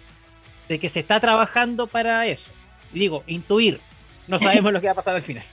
[0.69, 2.51] de que se está trabajando para eso.
[2.93, 3.81] Digo, intuir.
[4.27, 5.45] No sabemos lo que va a pasar al final.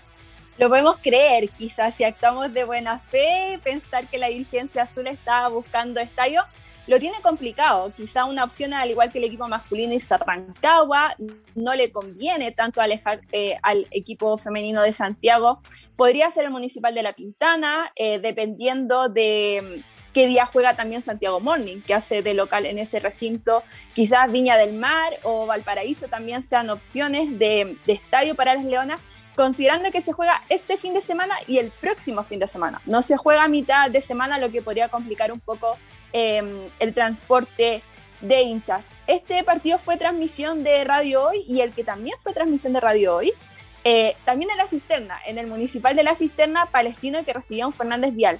[0.57, 5.47] Lo podemos creer, quizás si actuamos de buena fe, pensar que la dirigencia azul está
[5.49, 6.41] buscando estadio,
[6.87, 7.93] lo tiene complicado.
[7.95, 11.15] Quizá una opción, al igual que el equipo masculino, irse a
[11.53, 15.61] no le conviene tanto alejar eh, al equipo femenino de Santiago.
[15.95, 21.01] Podría ser el municipal de La Pintana, eh, dependiendo de mm, qué día juega también
[21.01, 23.63] Santiago Morning, que hace de local en ese recinto.
[23.93, 29.01] Quizás Viña del Mar o Valparaíso también sean opciones de, de estadio para las Leonas,
[29.37, 32.81] considerando que se juega este fin de semana y el próximo fin de semana.
[32.85, 35.77] No se juega a mitad de semana, lo que podría complicar un poco
[36.13, 37.83] Em, el transporte
[38.21, 38.89] de hinchas.
[39.07, 43.15] Este partido fue transmisión de Radio Hoy y el que también fue transmisión de Radio
[43.15, 43.33] Hoy,
[43.83, 47.73] eh, también en la cisterna, en el municipal de la cisterna palestino que recibía un
[47.73, 48.39] Fernández Vial.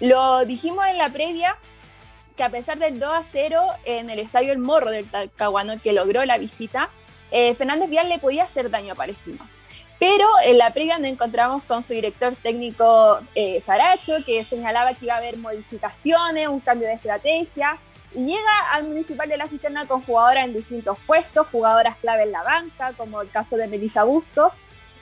[0.00, 1.58] Lo dijimos en la previa
[2.36, 5.92] que a pesar del 2 a 0 en el estadio El Morro del Talcahuano que
[5.92, 6.88] logró la visita,
[7.32, 9.46] eh, Fernández Vial le podía hacer daño a Palestino.
[9.98, 15.06] Pero en la previa nos encontramos con su director técnico eh, Saracho, que señalaba que
[15.06, 17.76] iba a haber modificaciones, un cambio de estrategia.
[18.14, 22.32] Y llega al Municipal de la Cisterna con jugadoras en distintos puestos, jugadoras clave en
[22.32, 24.54] la banca, como el caso de Melissa Bustos.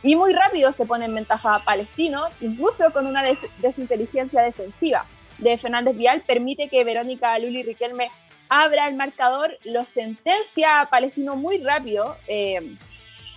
[0.03, 3.22] Y muy rápido se pone en ventaja a Palestino, incluso con una
[3.59, 5.05] desinteligencia defensiva
[5.38, 8.11] de Fernández Vial, permite que Verónica Luli Riquelme
[8.49, 12.16] abra el marcador, lo sentencia a Palestino muy rápido.
[12.26, 12.76] Eh,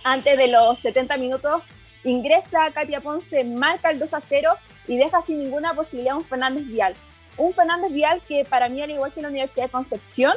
[0.04, 1.62] antes de los 70 minutos
[2.04, 4.50] ingresa Katia Ponce, marca el 2 a 0
[4.88, 6.94] y deja sin ninguna posibilidad un Fernández Vial.
[7.36, 10.32] Un Fernández Vial que para mí, al igual que la Universidad de Concepción,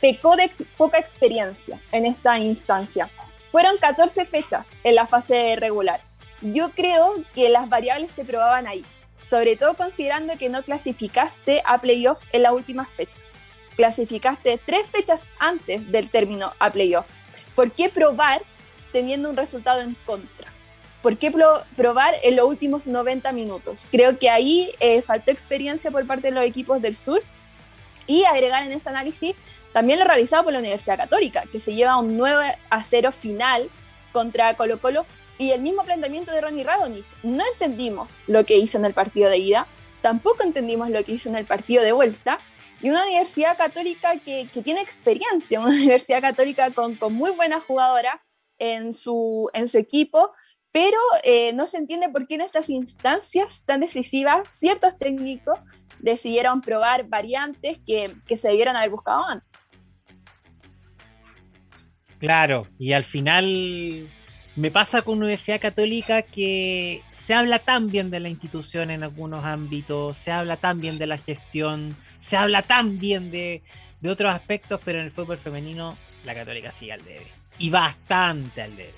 [0.00, 3.08] pecó de poca experiencia en esta instancia.
[3.50, 6.00] Fueron 14 fechas en la fase regular.
[6.40, 8.84] Yo creo que las variables se probaban ahí,
[9.16, 13.32] sobre todo considerando que no clasificaste a playoff en las últimas fechas.
[13.76, 17.06] Clasificaste tres fechas antes del término a playoff.
[17.54, 18.42] ¿Por qué probar
[18.94, 20.52] teniendo un resultado en contra.
[21.02, 21.32] ¿Por qué
[21.76, 23.88] probar en los últimos 90 minutos?
[23.90, 27.20] Creo que ahí eh, faltó experiencia por parte de los equipos del sur
[28.06, 29.34] y agregar en ese análisis
[29.72, 33.68] también lo realizado por la Universidad Católica, que se lleva un 9 a 0 final
[34.12, 35.06] contra Colo Colo
[35.38, 37.08] y el mismo planteamiento de Ronnie Radonich.
[37.24, 39.66] No entendimos lo que hizo en el partido de ida,
[40.02, 42.38] tampoco entendimos lo que hizo en el partido de vuelta,
[42.80, 47.64] y una universidad católica que, que tiene experiencia, una universidad católica con, con muy buenas
[47.64, 48.20] jugadoras,
[48.58, 50.32] en su, en su equipo,
[50.72, 55.58] pero eh, no se entiende por qué en estas instancias tan decisivas ciertos técnicos
[56.00, 59.70] decidieron probar variantes que, que se debieron haber buscado antes.
[62.18, 64.08] Claro, y al final
[64.56, 69.44] me pasa con Universidad Católica que se habla tan bien de la institución en algunos
[69.44, 73.62] ámbitos, se habla tan bien de la gestión, se habla tan bien de,
[74.00, 78.62] de otros aspectos, pero en el fútbol femenino la Católica sigue al debe y bastante
[78.62, 78.94] al debe.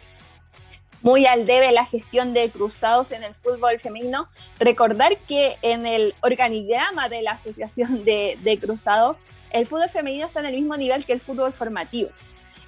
[1.02, 4.28] Muy al debe la gestión de cruzados en el fútbol femenino.
[4.58, 9.16] Recordar que en el organigrama de la Asociación de, de Cruzados,
[9.50, 12.10] el fútbol femenino está en el mismo nivel que el fútbol formativo.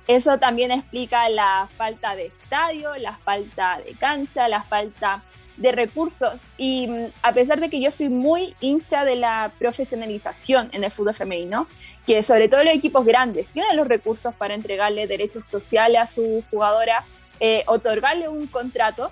[0.06, 5.22] Eso también explica la falta de estadio, la falta de cancha, la falta
[5.58, 10.70] de recursos y mm, a pesar de que yo soy muy hincha de la profesionalización
[10.72, 11.68] en el fútbol femenino,
[12.06, 16.42] que sobre todo los equipos grandes tienen los recursos para entregarle derechos sociales a su
[16.50, 17.04] jugadora,
[17.40, 19.10] eh, otorgarle un contrato,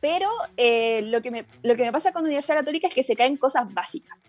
[0.00, 3.02] pero eh, lo, que me, lo que me pasa con la Universidad Católica es que
[3.02, 4.28] se caen cosas básicas.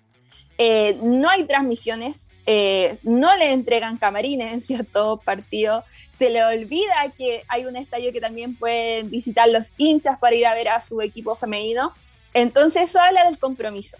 [0.62, 7.14] Eh, no hay transmisiones, eh, no le entregan camarines en cierto partido, se le olvida
[7.18, 10.82] que hay un estadio que también pueden visitar los hinchas para ir a ver a
[10.82, 11.93] su equipo femenino.
[12.34, 13.95] Entonces eso habla del compromiso.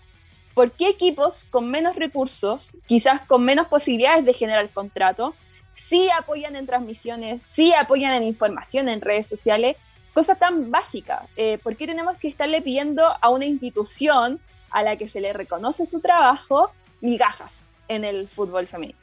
[0.54, 5.36] ¿Por qué equipos con menos recursos, quizás con menos posibilidades de generar contrato,
[5.74, 9.78] sí apoyan en transmisiones, sí apoyan en información en redes sociales?
[10.14, 11.22] Cosas tan básicas.
[11.38, 14.42] Eh, ¿Por qué tenemos que estarle pidiendo a una institución
[14.72, 19.00] a la que se le reconoce su trabajo migajas en el fútbol femenino.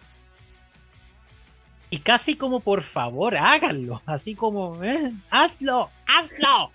[1.91, 6.73] Y casi como por favor, háganlo, así como, eh, hazlo, hazlo.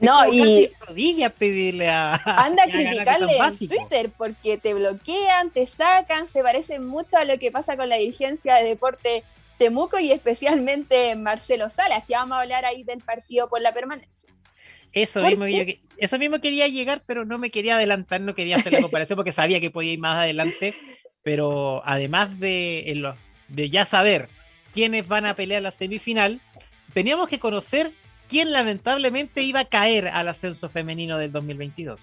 [0.00, 2.14] No, y rodilla pedirle a.
[2.24, 7.38] Anda a criticarle en Twitter porque te bloquean, te sacan, se parece mucho a lo
[7.38, 9.24] que pasa con la dirigencia de deporte
[9.58, 14.30] Temuco y especialmente Marcelo Salas, que vamos a hablar ahí del partido por la permanencia.
[14.92, 15.44] Eso mismo,
[15.96, 19.32] eso mismo quería llegar, pero no me quería adelantar, no quería hacer la comparación porque
[19.32, 20.74] sabía que podía ir más adelante.
[21.22, 23.14] Pero además de,
[23.48, 24.28] de ya saber
[24.72, 26.40] quiénes van a pelear la semifinal,
[26.94, 27.92] teníamos que conocer
[28.28, 32.00] quién lamentablemente iba a caer al ascenso femenino del 2022.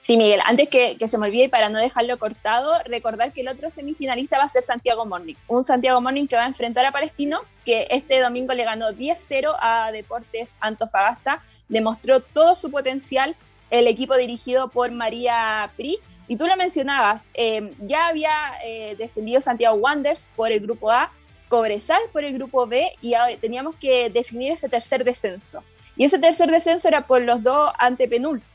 [0.00, 3.48] Sí, Miguel, antes que, se me olvide y para no dejarlo cortado, recordar que el
[3.48, 6.92] otro semifinalista va a ser Santiago Morning, un Santiago Morning que va a enfrentar a
[6.92, 13.36] Palestino, que este domingo le ganó 10-0 a Deportes Antofagasta, demostró todo su potencial
[13.70, 15.98] el equipo dirigido por María Pri.
[16.28, 18.30] Y tú lo mencionabas, eh, ya había
[18.64, 21.10] eh, descendido Santiago Wanderers por el grupo A,
[21.48, 25.62] Cobresal por el grupo B y teníamos que definir ese tercer descenso.
[25.96, 27.72] Y ese tercer descenso era por los dos,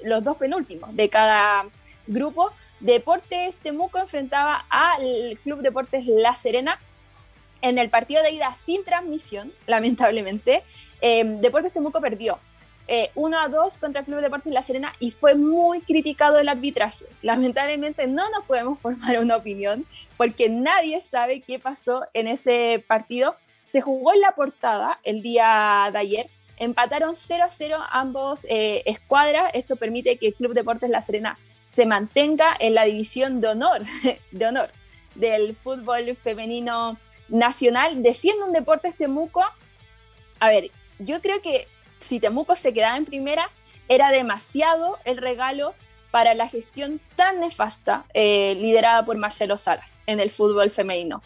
[0.01, 1.65] los dos penúltimos de cada
[2.07, 2.51] grupo.
[2.79, 6.79] Deportes Temuco enfrentaba al Club Deportes La Serena
[7.61, 10.63] en el partido de ida sin transmisión, lamentablemente.
[11.01, 12.39] Eh, Deportes Temuco perdió
[13.15, 16.49] 1 eh, a 2 contra el Club Deportes La Serena y fue muy criticado el
[16.49, 17.05] arbitraje.
[17.21, 19.85] Lamentablemente no nos podemos formar una opinión
[20.17, 23.35] porque nadie sabe qué pasó en ese partido.
[23.63, 26.29] Se jugó en la portada el día de ayer.
[26.57, 29.51] Empataron 0 a 0 ambos eh, escuadras.
[29.53, 33.81] Esto permite que el Club Deportes La Serena se mantenga en la división de honor,
[34.31, 34.69] de honor
[35.15, 36.97] del fútbol femenino
[37.29, 39.43] nacional, desciende un Deportes Temuco.
[40.39, 41.67] A ver, yo creo que
[42.03, 43.49] si Temuco se quedaba en primera,
[43.87, 45.73] era demasiado el regalo
[46.11, 51.23] para la gestión tan nefasta eh, liderada por Marcelo Salas en el fútbol femenino.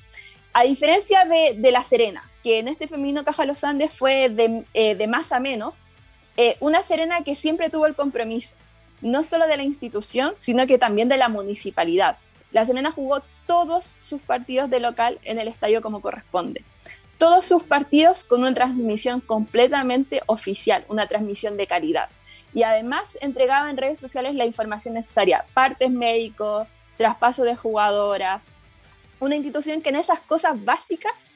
[0.54, 5.08] A diferencia de, La Serena, que en este femenino Caja Los Andes fue de, eh,
[5.08, 5.84] más a menos,
[6.38, 8.56] eh, una Serena que siempre tuvo el compromiso,
[9.02, 12.18] no solo de la institución, sino que también de la municipalidad.
[12.52, 16.64] La Serena jugó todos sus partidos de local en el estadio como corresponde
[17.18, 22.10] todos sus partidos con una transmisión completamente oficial, una transmisión de calidad.
[22.54, 28.52] Y además entregaba en redes sociales la información necesaria, partes médicos, traspaso de jugadoras,
[29.20, 31.32] una institución que en esas cosas básicas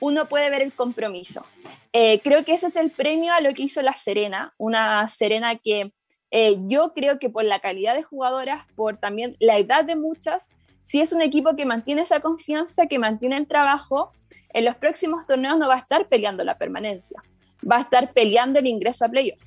[0.00, 1.44] uno puede ver el compromiso.
[1.92, 5.56] Eh, creo que ese es el premio a lo que hizo la Serena, una Serena
[5.56, 5.92] que
[6.30, 10.50] eh, yo creo que por la calidad de jugadoras, por también la edad de muchas,
[10.86, 14.12] si es un equipo que mantiene esa confianza, que mantiene el trabajo,
[14.50, 17.20] en los próximos torneos no va a estar peleando la permanencia,
[17.68, 19.42] va a estar peleando el ingreso a playoff.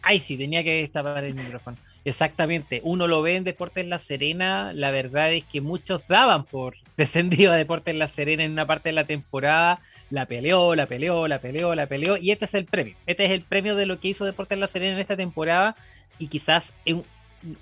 [0.00, 1.76] Ay, sí, tenía que destapar el micrófono.
[2.06, 6.76] Exactamente, uno lo ve en Deportes La Serena, la verdad es que muchos daban por
[6.96, 11.28] descendido a Deportes La Serena en una parte de la temporada, la peleó, la peleó,
[11.28, 14.00] la peleó, la peleó, y este es el premio, este es el premio de lo
[14.00, 15.76] que hizo Deportes La Serena en esta temporada,
[16.18, 17.04] y quizás en,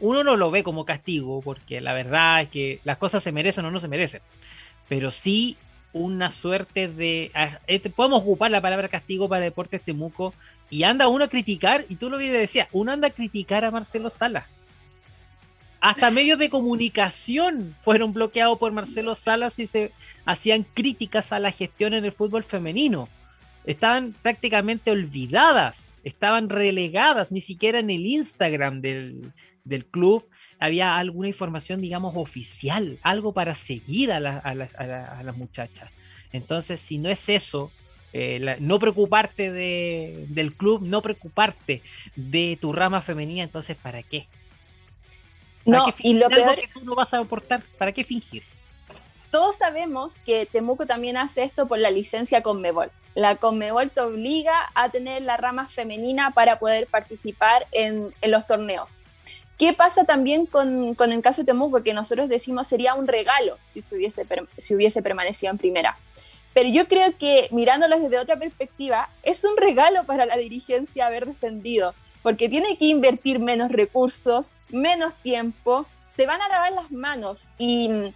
[0.01, 3.65] uno no lo ve como castigo, porque la verdad es que las cosas se merecen
[3.65, 4.21] o no se merecen,
[4.89, 5.57] pero sí
[5.95, 7.31] una suerte de...
[7.67, 10.35] Este, podemos ocupar la palabra castigo para Deportes Temuco
[10.69, 14.11] y anda uno a criticar, y tú lo decías, uno anda a criticar a Marcelo
[14.11, 14.45] Salas.
[15.81, 19.93] Hasta medios de comunicación fueron bloqueados por Marcelo Salas y se
[20.25, 23.09] hacían críticas a la gestión en el fútbol femenino.
[23.65, 29.33] Estaban prácticamente olvidadas, estaban relegadas, ni siquiera en el Instagram del,
[29.65, 30.27] del club
[30.59, 35.91] había alguna información, digamos, oficial, algo para seguir a, las muchachas.
[36.33, 37.71] Entonces, si no es eso,
[38.13, 41.83] eh, no preocuparte del club, no preocuparte
[42.15, 44.27] de tu rama femenina, entonces, ¿para qué?
[45.65, 48.43] no, y lo peor que tú no vas a aportar, ¿para qué fingir?
[49.31, 52.93] Todos sabemos que Temuco también hace esto por la licencia Conmebol.
[53.15, 58.47] La Conmebol te obliga a tener la rama femenina para poder participar en, en los
[58.47, 59.01] torneos.
[59.59, 61.83] ¿Qué pasa también con, el caso de Temuco?
[61.83, 64.27] Que nosotros decimos sería un regalo si, hubiese,
[64.57, 65.97] si hubiese permanecido en primera.
[66.55, 71.27] Pero yo creo que mirándolo desde otra perspectiva, es un regalo para la dirigencia haber
[71.27, 77.51] descendido, porque tiene que invertir menos recursos, menos tiempo, se van a lavar las manos.
[77.59, 78.15] Y mm,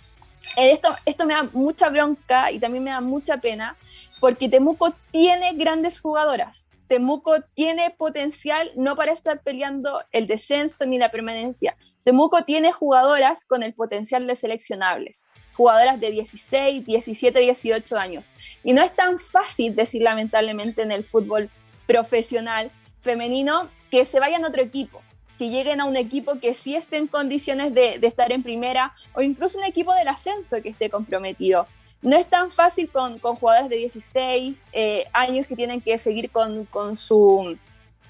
[0.56, 3.76] esto, esto me da mucha bronca y también me da mucha pena,
[4.20, 6.68] porque Temuco tiene grandes jugadoras.
[6.88, 11.76] Temuco tiene potencial no para estar peleando el descenso ni la permanencia.
[12.02, 18.30] Temuco tiene jugadoras con el potencial de seleccionables, jugadoras de 16, 17, 18 años.
[18.64, 21.50] Y no es tan fácil decir lamentablemente en el fútbol
[21.86, 22.70] profesional
[23.00, 25.02] femenino que se vayan a otro equipo,
[25.38, 28.94] que lleguen a un equipo que sí esté en condiciones de, de estar en primera
[29.12, 31.66] o incluso un equipo del ascenso que esté comprometido.
[32.00, 36.30] No es tan fácil con, con jugadores de 16 eh, años que tienen que seguir
[36.30, 37.58] con, con, su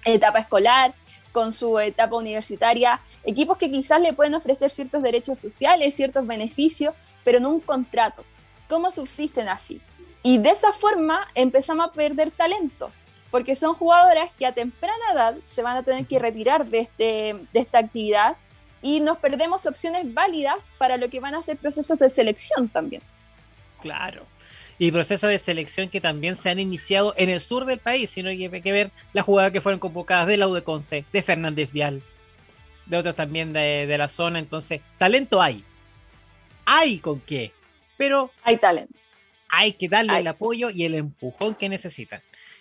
[0.05, 0.95] etapa escolar,
[1.33, 6.95] con su etapa universitaria, equipos que quizás le pueden ofrecer ciertos derechos sociales, ciertos beneficios,
[7.25, 8.25] pero no un contrato.
[8.69, 9.81] ¿Cómo subsisten así?
[10.23, 12.91] Y de esa forma empezamos a perder talento,
[13.31, 17.47] porque son jugadoras que a temprana edad se van a tener que retirar de, este,
[17.53, 18.37] de esta actividad
[18.83, 23.03] y nos perdemos opciones válidas para lo que van a ser procesos de selección también.
[23.81, 24.27] Claro.
[24.79, 28.31] y procesos de selección que también se han iniciado en el sur del país, sino
[28.31, 32.03] que hay que ver las jugadas que fueron convocadas de la de Fernández Vial,
[32.87, 34.39] de otros también de, de la zona.
[34.39, 35.65] Entonces, talento hay.
[36.65, 37.53] Hay con qué,
[37.97, 39.01] pero hay talento.
[39.49, 42.21] Hay que darle el apoyo y el empujón que necesitan.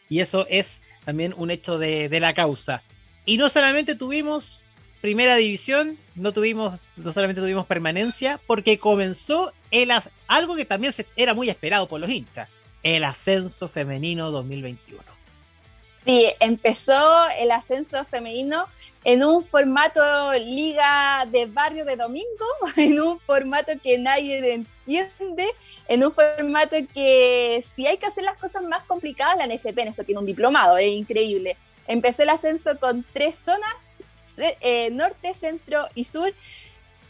[0.09, 2.81] Y eso es también un hecho de, de la causa.
[3.25, 4.63] Y no solamente tuvimos
[5.01, 9.91] primera división, no tuvimos, no solamente tuvimos permanencia, porque comenzó el
[10.27, 12.49] algo que también era muy esperado por los hinchas,
[12.83, 15.17] el ascenso femenino 2021.
[16.07, 18.65] Sí, empezó el ascenso femenino
[19.03, 20.01] en un formato
[20.35, 22.45] liga de barrio de domingo,
[22.77, 25.47] en un formato que nadie entiende,
[25.89, 29.87] en un formato que si hay que hacer las cosas más complicadas, la NFP en
[29.89, 31.57] esto tiene un diplomado, es increíble.
[31.87, 33.75] Empezó el ascenso con tres zonas,
[34.37, 36.33] eh, norte, centro y sur,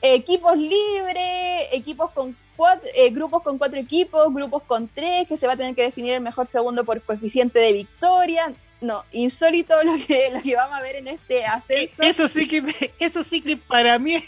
[0.01, 5.47] equipos libres, equipos con cuatro, eh, grupos con cuatro equipos, grupos con tres, que se
[5.47, 9.93] va a tener que definir el mejor segundo por coeficiente de victoria no, insólito lo
[10.05, 12.01] que, lo que vamos a ver en este ascenso.
[12.03, 14.23] Eso sí que, eso sí que para mí,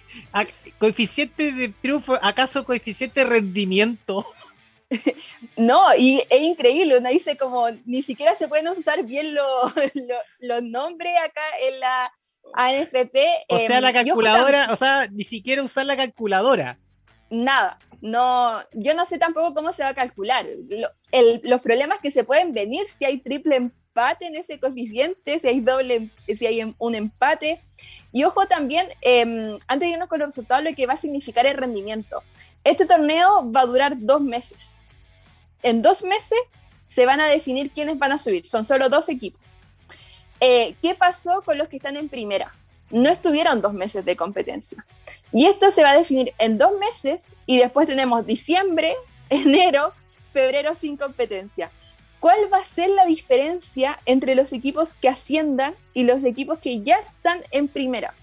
[0.78, 4.26] coeficiente de triunfo, ¿acaso coeficiente de rendimiento?
[5.56, 9.36] No, y es increíble, uno dice como ni siquiera se pueden usar bien
[10.40, 12.12] los nombres acá en la
[12.54, 13.18] ANFP.
[13.50, 16.80] O sea, la em, calculadora, o sea, ni siquiera usar la calculadora.
[17.30, 20.46] Nada, no, yo no sé tampoco cómo se va a calcular.
[21.44, 25.60] los problemas que se pueden venir si hay triple empate en ese coeficiente, si hay
[25.60, 27.62] doble, si hay un empate.
[28.12, 31.46] Y ojo también, em, antes de irnos con los resultados, lo que va a significar
[31.46, 32.24] el rendimiento.
[32.64, 34.78] Este torneo va a durar dos meses.
[35.62, 36.40] En dos meses
[36.88, 38.46] se van a definir quiénes van a subir.
[38.46, 39.42] Son solo dos equipos.
[40.40, 42.54] Eh, ¿Qué pasó con los que están en primera?
[42.92, 44.86] No estuvieron dos meses de competencia.
[45.32, 48.96] Y esto se va a definir en dos meses y después tenemos diciembre,
[49.30, 49.94] enero,
[50.34, 51.72] febrero sin competencia.
[52.20, 56.82] ¿Cuál va a ser la diferencia entre los equipos que asciendan y los equipos que
[56.82, 58.14] ya están en primera?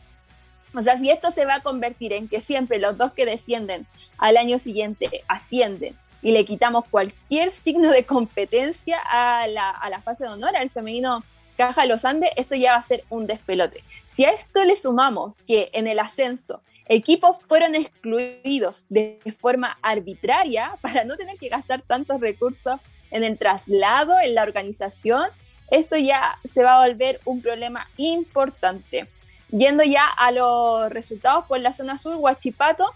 [0.75, 3.87] O sea, si esto se va a convertir en que siempre los dos que descienden
[4.19, 10.03] al año siguiente ascienden y le quitamos cualquier signo de competencia a la, a la
[10.03, 11.25] fase de honor, al femenino
[11.57, 13.83] Caja Los Andes, esto ya va a ser un despelote.
[14.07, 20.79] Si a esto le sumamos que en el ascenso equipos fueron excluidos de forma arbitraria
[20.83, 22.81] para no tener que gastar tantos recursos
[23.11, 25.31] en el traslado, en la organización,
[25.71, 29.09] esto ya se va a volver un problema importante.
[29.51, 32.93] Yendo ya a los resultados por la zona sur, Huachipato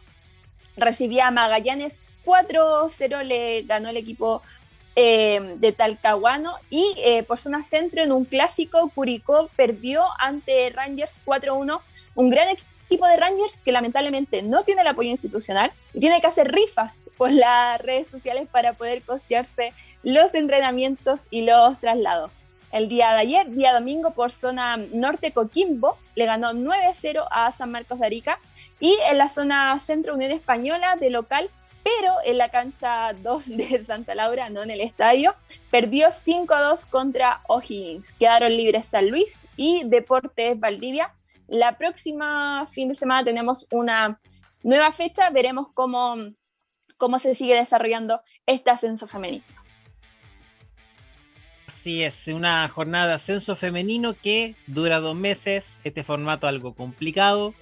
[0.76, 4.42] recibía a Magallanes 4-0, le ganó el equipo
[5.02, 11.20] eh, de Talcahuano y eh, por zona centro en un clásico, Curicó perdió ante Rangers
[11.24, 11.80] 4-1,
[12.14, 16.20] un gran equipo equipo de Rangers que lamentablemente no tiene el apoyo institucional y tiene
[16.20, 19.72] que hacer rifas por las redes sociales para poder costearse
[20.02, 22.32] los entrenamientos y los traslados.
[22.72, 27.70] El día de ayer, día domingo, por zona norte Coquimbo, le ganó 9-0 a San
[27.70, 28.40] Marcos de Arica
[28.80, 31.48] y en la zona centro Unión Española de local,
[31.82, 35.34] pero en la cancha 2 de Santa Laura, no en el estadio,
[35.70, 38.12] perdió 5-2 contra O'Higgins.
[38.14, 41.14] Quedaron libres San Luis y Deportes Valdivia
[41.50, 44.20] la próxima fin de semana tenemos una
[44.62, 46.14] nueva fecha, veremos cómo,
[46.96, 49.44] cómo se sigue desarrollando este ascenso femenino.
[51.66, 57.52] Así es, una jornada de ascenso femenino que dura dos meses, este formato algo complicado.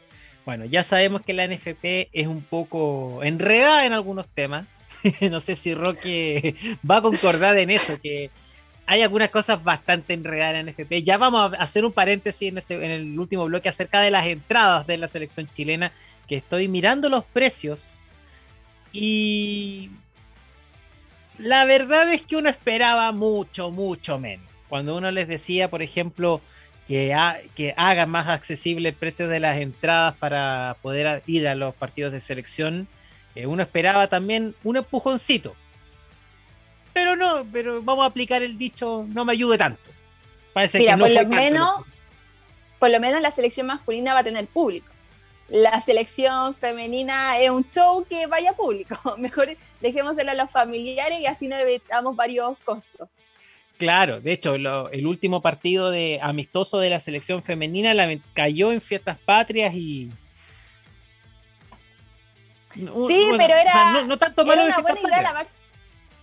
[0.49, 4.67] Bueno, ya sabemos que la NFP es un poco enredada en algunos temas.
[5.31, 6.55] no sé si Roque
[6.91, 8.31] va a concordar en eso, que
[8.87, 11.05] hay algunas cosas bastante enredadas en NFP.
[11.05, 14.97] Ya vamos a hacer un paréntesis en, el último bloque acerca de las entradas de
[14.97, 15.93] la selección chilena,
[16.27, 17.85] que estoy mirando los precios
[18.91, 19.91] y
[21.37, 24.47] la verdad es que uno esperaba mucho, mucho menos.
[24.71, 26.41] Cuando uno les decía, por ejemplo,
[26.89, 27.15] que,
[27.55, 32.13] que hagan más accesible el precio de las entradas para poder ir a los partidos
[32.13, 32.89] de selección,
[33.35, 35.55] eh, uno esperaba también un empujoncito
[36.99, 39.81] pero no, pero vamos a aplicar el dicho, no me ayude tanto.
[40.53, 41.71] Parece que no por lo menos,
[42.81, 44.89] por lo menos la selección masculina va a tener público.
[45.49, 48.97] La selección femenina es un show que vaya público.
[49.19, 53.09] Mejor dejémoselo a los familiares y así no evitamos varios costos.
[53.79, 58.81] Claro, de hecho, el último partido de amistoso de la selección femenina la, cayó en
[58.81, 60.11] fiestas patrias y.
[62.75, 64.03] Sí, pero era.
[64.03, 65.59] No, tanto malo era una buena idea lavarse,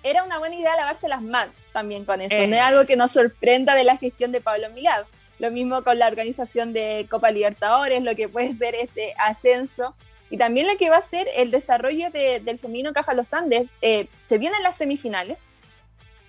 [0.03, 2.36] era una buena idea lavarse las manos también con eso.
[2.36, 5.06] No es algo que nos sorprenda de la gestión de Pablo Milado.
[5.39, 9.95] Lo mismo con la organización de Copa Libertadores, lo que puede ser este ascenso.
[10.30, 13.76] Y también lo que va a ser el desarrollo del femenino Caja Los Andes.
[13.82, 15.51] Eh, se vienen las semifinales,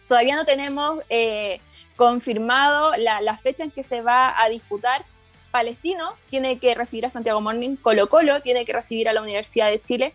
[0.09, 1.61] Todavía no tenemos eh,
[1.97, 5.05] confirmado la, la, fecha en que se va a disputar.
[5.51, 9.71] Palestino tiene que recibir a Santiago Morning, Colo Colo tiene que recibir a la Universidad
[9.71, 10.15] de Chile.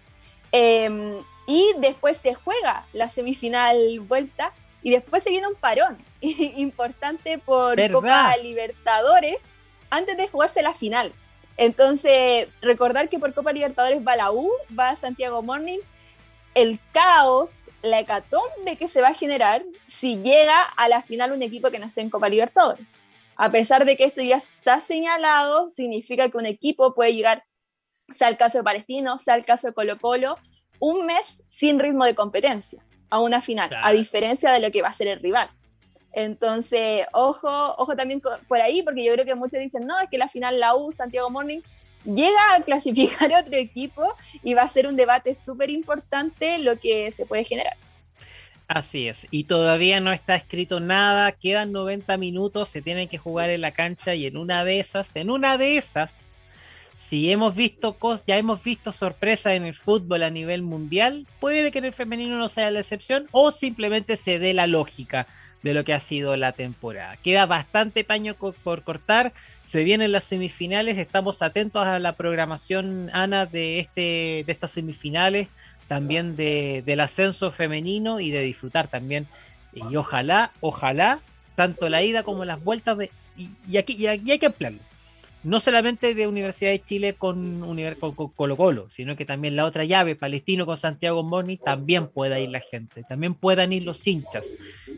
[0.52, 7.38] Eh, y después se juega la semifinal vuelta y después se viene un parón importante
[7.38, 9.46] por Copa Libertadores
[9.90, 11.14] antes de jugarse la final.
[11.58, 15.80] Entonces, recordar que por Copa Libertadores va la U, va Santiago Morning,
[16.54, 21.42] el caos, la hecatombe que se va a generar si llega a la final un
[21.42, 23.02] equipo que no esté en Copa Libertadores.
[23.36, 27.44] A pesar de que esto ya está señalado, significa que un equipo puede llegar,
[28.10, 30.38] sea el caso de Palestino, sea el caso de Colo Colo,
[30.80, 34.90] un mes sin ritmo de competencia a una final, a diferencia de lo que va
[34.90, 35.50] a ser el rival.
[36.14, 40.18] Entonces, ojo, ojo también por ahí, porque yo creo que muchos dicen, no, es que
[40.18, 41.62] la final la U, Santiago Morning,
[42.06, 47.12] llega a clasificar otro equipo y va a ser un debate súper importante lo que
[47.12, 47.78] se puede generar.
[48.68, 53.50] Así es, y todavía no está escrito nada, quedan 90 minutos, se tienen que jugar
[53.50, 56.32] en la cancha y en una de esas, en una de esas,
[56.96, 61.70] si hemos visto cosas, ya hemos visto sorpresas en el fútbol a nivel mundial, puede
[61.70, 65.28] que en el femenino no sea la excepción o simplemente se dé la lógica
[65.64, 67.18] de lo que ha sido la temporada.
[67.18, 69.34] Queda bastante paño por cortar,
[69.64, 75.48] se vienen las semifinales, estamos atentos a la programación, Ana, de, este, de estas semifinales,
[75.88, 79.28] también de, del ascenso femenino y de disfrutar también.
[79.74, 81.20] Y ojalá, ojalá,
[81.56, 84.91] tanto la ida como las vueltas, de, y, aquí, y aquí hay que emplearlo
[85.44, 87.62] no solamente de Universidad de Chile con,
[88.36, 92.50] Colo Colo, sino que también la otra llave, Palestino con Santiago Moni, también pueda ir
[92.50, 94.48] la gente, también puedan ir los hinchas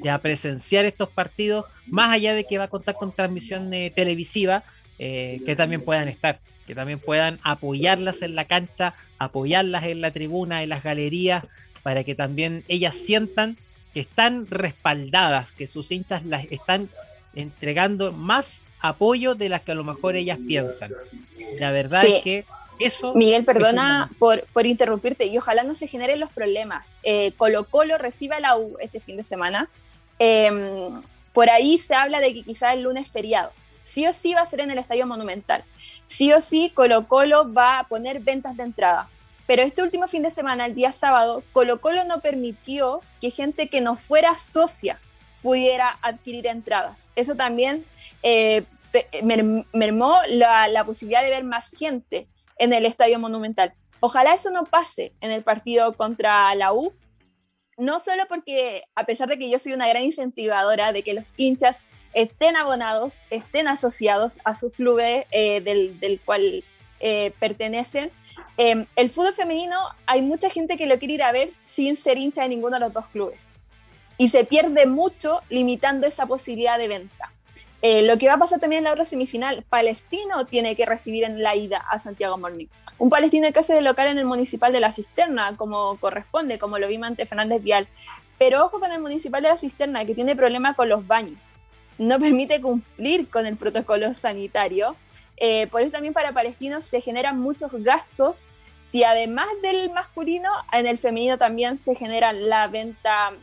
[0.10, 4.64] a presenciar estos partidos, más allá de que va a contar con transmisión eh, televisiva,
[5.00, 10.12] eh, que también puedan estar, que también puedan apoyarlas en la cancha, apoyarlas en la
[10.12, 11.46] tribuna, en las galerías,
[11.84, 13.58] para que también ellas sientan
[13.94, 16.90] que están respaldadas, que sus hinchas las están
[17.36, 20.92] entregando más apoyo de las que a lo mejor ellas piensan.
[21.58, 22.46] La verdad es que
[22.80, 23.16] eso...
[23.16, 27.00] Miguel, perdona por, por, interrumpirte y ojalá no se generen los problemas.
[27.02, 29.70] Eh, Colo Colo recibe a la U este fin de semana.
[30.20, 33.54] Em, por ahí se habla de que quizá el lunes feriado.
[33.84, 35.64] Sí o sí va a ser en el Estadio Monumental.
[36.06, 39.08] Sí o sí Colo Colo va a poner ventas de entrada.
[39.48, 43.70] Pero este último fin de semana, el día sábado, Colo Colo no permitió que gente
[43.70, 45.00] que no fuera socia
[45.42, 47.10] pudiera adquirir entradas.
[47.16, 47.86] Eso también
[48.24, 48.64] eh,
[49.74, 52.28] mermó la, posibilidad de ver más gente
[52.58, 53.74] en el Estadio Monumental.
[54.00, 56.94] Ojalá eso no pase en el partido contra la U,
[57.78, 61.34] no solo porque, a pesar de que yo soy una gran incentivadora de que los
[61.38, 66.64] hinchas estén abonados, estén asociados a sus clubes eh, del, cual
[67.00, 68.12] eh, pertenecen,
[68.58, 72.18] em, el fútbol femenino hay mucha gente que lo quiere ir a ver sin ser
[72.18, 73.58] hincha de ninguno de los dos clubes.
[74.18, 77.33] Y se pierde mucho limitando esa posibilidad de venta.
[77.86, 81.26] Eh, lo que va a pasar también en la otra semifinal, Palestino tiene que recibir
[81.26, 82.68] en la ida a Santiago Morning.
[82.98, 86.80] Un palestino que hace de local en el municipal de la Cisterna, como corresponde, como
[86.80, 87.90] lo vimos ante Fernández Vial.
[88.40, 91.60] Pero ojo con el municipal de la Cisterna, que tiene problemas con los baños.
[91.98, 94.96] No permite cumplir con el protocolo sanitario.
[95.36, 98.50] Eh, por eso también para palestinos se generan muchos gastos.
[98.84, 103.34] Si además del masculino, en el femenino también se genera la venta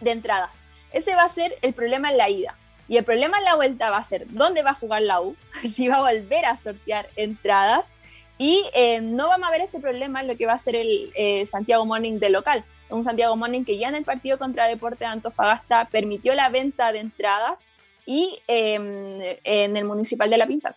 [0.00, 0.64] de entradas.
[0.92, 2.56] Ese va a ser el problema en la ida
[2.90, 5.36] y el problema en la vuelta va a ser dónde va a jugar la U,
[5.62, 7.94] si va a volver a sortear entradas.
[8.36, 11.12] Y eh, no vamos a ver ese problema en lo que va a ser el
[11.14, 12.64] eh, Santiago Morning de local.
[12.88, 16.90] Un Santiago Morning que ya en el partido contra Deporte de Antofagasta permitió la venta
[16.90, 17.68] de entradas
[18.06, 20.74] y em, en el Municipal de La Pinta.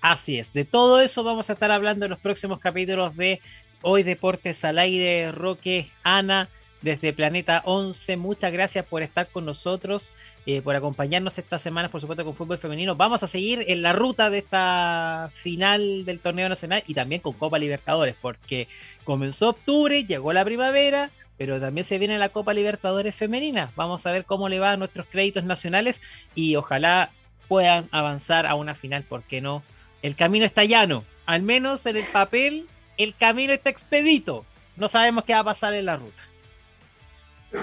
[0.00, 3.40] Así es, de todo eso vamos a estar hablando en los próximos capítulos de
[3.82, 6.48] Hoy Deportes al Aire, Roque, Ana
[6.82, 8.16] desde Planeta 11.
[8.16, 10.12] Muchas gracias por estar con nosotros,
[10.46, 12.96] eh, por acompañarnos esta semana, por supuesto, con fútbol femenino.
[12.96, 17.32] Vamos a seguir en la ruta de esta final del torneo nacional y también con
[17.32, 18.68] Copa Libertadores, porque
[19.04, 23.70] comenzó octubre, llegó la primavera, pero también se viene la Copa Libertadores femenina.
[23.76, 26.02] Vamos a ver cómo le va a nuestros créditos nacionales
[26.34, 27.10] y ojalá
[27.48, 29.62] puedan avanzar a una final, porque no?
[30.02, 32.66] El camino está llano, al menos en el papel,
[32.98, 34.44] el camino está expedito.
[34.76, 36.31] No sabemos qué va a pasar en la ruta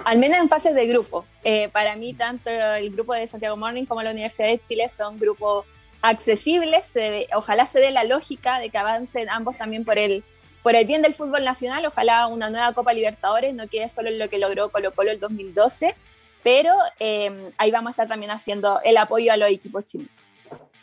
[0.06, 1.26] al menos en fases de grupo.
[1.44, 5.20] Eh, para mí, tanto el grupo de Santiago Morning como la Universidad de Chile son
[5.20, 5.66] grupos
[6.02, 6.94] accesibles.
[7.34, 10.24] ojalá se dé la lógica de que avancen ambos también por el,
[10.64, 11.86] por el bien del fútbol nacional.
[11.86, 15.20] Ojalá una nueva Copa Libertadores no quede solo en lo que logró Colo Colo el
[15.20, 15.96] 2012,
[16.44, 20.19] pero eh, ahí vamos a estar también haciendo el apoyo a los equipos chilenos.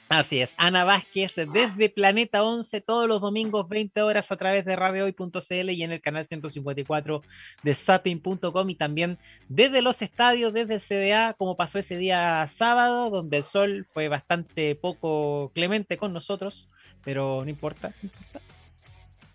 [0.09, 4.76] Así es, Ana Vázquez desde Planeta 11 todos los domingos 20 horas a través de
[4.76, 7.22] radiohoy.cl y en el canal 154
[7.64, 13.11] de zapping.com y también desde los estadios, desde el CDA, como pasó ese día sábado,
[13.11, 16.68] donde el sol fue bastante poco clemente con nosotros,
[17.02, 18.40] pero no importa, no importa.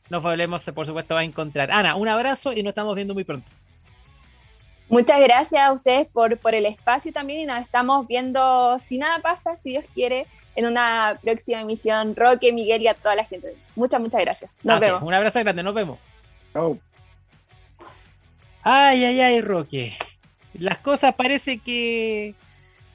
[0.09, 1.69] Nos volvemos, por supuesto, a encontrar.
[1.71, 3.49] Ana, un abrazo y nos estamos viendo muy pronto.
[4.87, 9.19] Muchas gracias a ustedes por, por el espacio también y nos estamos viendo, si nada
[9.19, 12.15] pasa, si Dios quiere, en una próxima emisión.
[12.15, 13.55] Roque, Miguel y a toda la gente.
[13.75, 14.51] Muchas, muchas gracias.
[14.63, 15.01] Nos vemos.
[15.01, 15.99] Un abrazo grande, nos vemos.
[16.53, 16.77] Chao.
[18.63, 19.97] Ay, ay, ay, Roque.
[20.53, 22.35] Las cosas parece que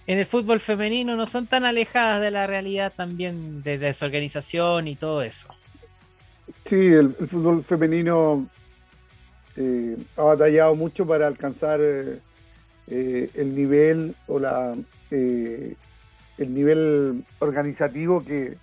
[0.07, 4.95] en el fútbol femenino no son tan alejadas de la realidad también de desorganización y
[4.95, 5.49] todo eso.
[6.65, 8.47] Sí, el, fútbol femenino
[9.57, 12.21] eh, ha batallado mucho para alcanzar eh,
[12.89, 14.77] eh, el nivel o la
[16.39, 18.59] el nivel organizativo que,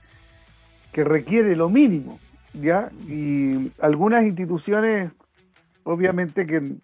[0.92, 2.20] que requiere lo mínimo,
[2.54, 2.92] ¿ya?
[3.08, 5.12] Y algunas instituciones,
[5.84, 6.76] obviamente que,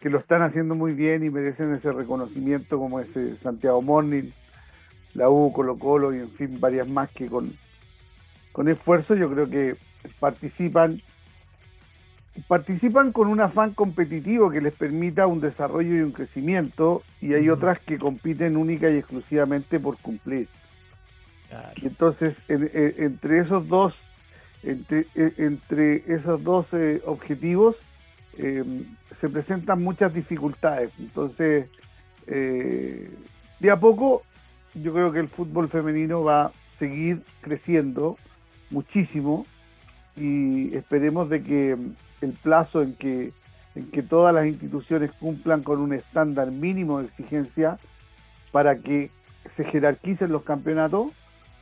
[0.00, 4.30] que, lo están haciendo muy bien y merecen ese reconocimiento, como ese Santiago Morning,
[5.14, 7.52] la U, Colo Colo y en fin, varias más que con,
[8.52, 9.76] con esfuerzo yo creo que
[10.20, 11.02] participan
[12.48, 17.48] participan con un afán competitivo que les permita un desarrollo y un crecimiento, y hay
[17.48, 20.48] otras que compiten única y exclusivamente por cumplir.
[21.82, 24.04] entonces, entre esos dos,
[24.62, 27.80] entre, e, esos dos eh, objetivos,
[28.36, 30.90] em, se presentan muchas dificultades.
[30.98, 31.68] Entonces,
[32.26, 33.10] eh,
[33.60, 34.22] de a poco,
[34.74, 38.18] yo creo que el fútbol femenino va a seguir creciendo
[38.70, 39.46] muchísimo
[40.16, 41.76] y esperemos de que
[42.20, 43.32] el plazo en que,
[43.74, 47.78] en que todas las instituciones cumplan con un estándar mínimo de exigencia
[48.52, 49.10] para que
[49.46, 51.12] se jerarquicen los campeonatos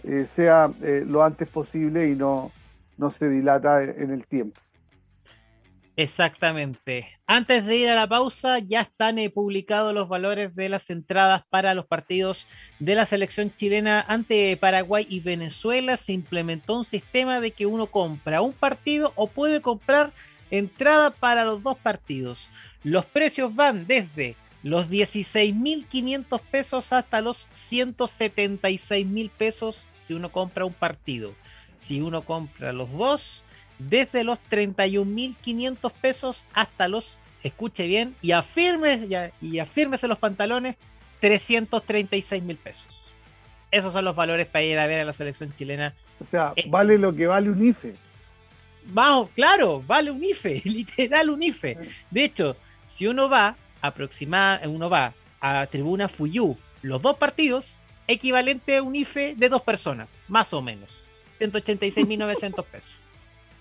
[0.04, 2.52] eh, sea eh, lo antes posible y no,
[2.98, 4.60] no se dilata en el tiempo.
[5.96, 7.08] Exactamente.
[7.26, 11.44] Antes de ir a la pausa, ya están eh, publicados los valores de las entradas
[11.48, 12.46] para los partidos
[12.80, 15.96] de la selección chilena ante Paraguay y Venezuela.
[15.96, 20.12] Se implementó un sistema de que uno compra un partido o puede comprar
[20.56, 22.48] Entrada para los dos partidos.
[22.84, 30.72] Los precios van desde los 16.500 pesos hasta los 176.000 pesos si uno compra un
[30.72, 31.32] partido.
[31.74, 33.42] Si uno compra los dos,
[33.80, 39.08] desde los 31.500 pesos hasta los, escuche bien, y afirme,
[39.42, 40.76] y afírmese los pantalones,
[41.20, 42.86] 336.000 pesos.
[43.72, 45.94] Esos son los valores para ir a ver a la selección chilena.
[46.20, 48.03] O sea, vale lo que vale un IFE.
[48.86, 51.78] Vamos, claro, vale un IFE, literal un IFE.
[52.10, 52.56] De hecho,
[52.86, 57.76] si uno va aproximada, uno va a Tribuna Fuyu, los dos partidos,
[58.06, 60.90] equivalente a un IFE de dos personas, más o menos.
[61.40, 62.90] 186.900 pesos.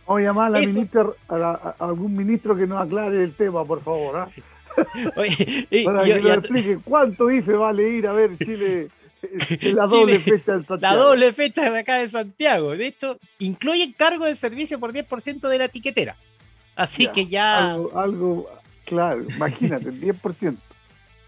[0.06, 3.82] Vamos a llamar a, la ministra, a, algún ministro que nos aclare el tema, por
[3.82, 4.18] favor.
[4.18, 4.30] ¿ah?
[5.16, 8.90] Para que nos explique cuánto IFE vale ir a ver Chile
[9.62, 10.96] la doble fecha de Santiago.
[10.96, 12.72] La doble fecha de acá de Santiago.
[12.76, 16.16] De hecho, incluye cargo de servicio por 10% de la etiquetera.
[16.76, 17.74] Así que ya.
[17.74, 18.50] Algo,
[18.86, 20.58] claro, imagínate, el 10%.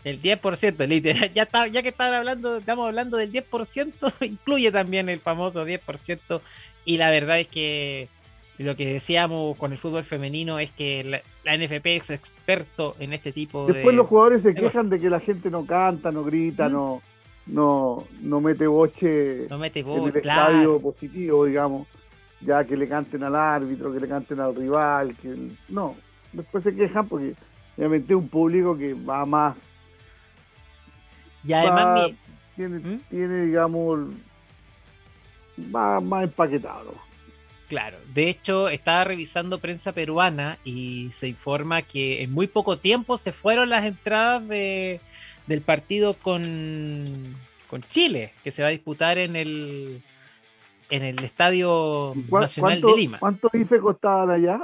[0.04, 1.34] El 10%, literal.
[1.34, 6.42] Ya, está, ya que están hablando, estamos hablando del 10%, incluye también el famoso 10%.
[6.86, 8.08] Y la verdad es que
[8.58, 11.04] lo que decíamos con el fútbol femenino es que
[11.44, 13.74] la, NFP es experto en este tipo de.
[13.74, 17.02] Después los jugadores se quejan de que la gente no canta, no grita, no
[17.46, 21.88] no, no mete boche en el estadio positivo, digamos,
[22.42, 25.96] ya que le canten al árbitro, que le canten al rival, que no,
[26.34, 27.36] después se quejan porque
[27.78, 29.56] obviamente es un público que va más
[31.46, 32.12] y además
[32.56, 33.00] tiene, ¿Mm?
[33.10, 34.00] tiene, digamos,
[35.74, 36.94] va más empaquetado.
[37.68, 43.18] Claro, de hecho estaba revisando prensa peruana y se informa que en muy poco tiempo
[43.18, 45.02] se fueron las entradas de,
[45.48, 47.36] del partido con,
[47.70, 50.04] con Chile, que se va a disputar en el
[50.92, 53.20] en el Estadio Nacional de Lima.
[53.20, 54.60] ¿Cuántos IFE costaban allá?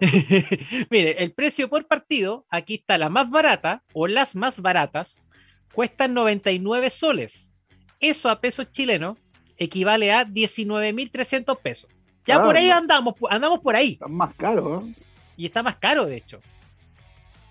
[0.90, 5.26] Mire, el precio por partido, aquí está la más barata o las más baratas,
[5.72, 7.56] cuestan 99 soles.
[7.98, 9.18] Eso a pesos chilenos
[9.56, 11.90] equivale a 19.300 pesos.
[12.26, 13.94] Ya por ahí andamos, andamos por ahí.
[13.94, 14.94] Está más caro, ¿eh?
[15.36, 16.40] Y está más caro, de hecho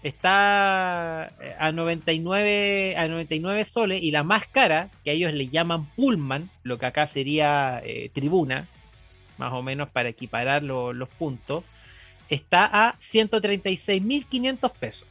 [0.04, 5.86] está eh, a 99, a 99 soles y la más cara, que ellos le llaman
[5.96, 8.68] Pullman, lo que acá sería eh, tribuna,
[9.38, 11.64] más o menos para equiparar los puntos,
[12.30, 15.08] está a 136.500 pesos.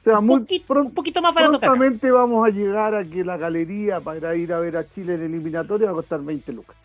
[0.00, 1.60] O sea, muy un poquito más barato.
[1.60, 5.22] Prontamente vamos a llegar a que la galería para ir a ver a Chile en
[5.22, 6.76] eliminatoria va a costar 20 lucas.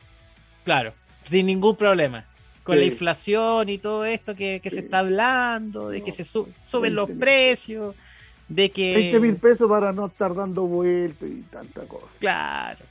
[0.65, 2.25] Claro, sin ningún problema.
[2.65, 7.09] Con la inflación y todo esto que, se está hablando, de que se suben los
[7.11, 7.95] precios,
[8.49, 8.95] de que...
[8.95, 12.17] 20 mil pesos para no estar dando vueltas y tanta cosa.
[12.19, 12.83] Claro,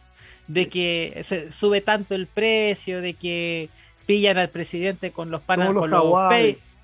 [0.46, 3.68] de que se sube tanto el precio, de que
[4.06, 6.02] pillan al presidente con los panas, con los,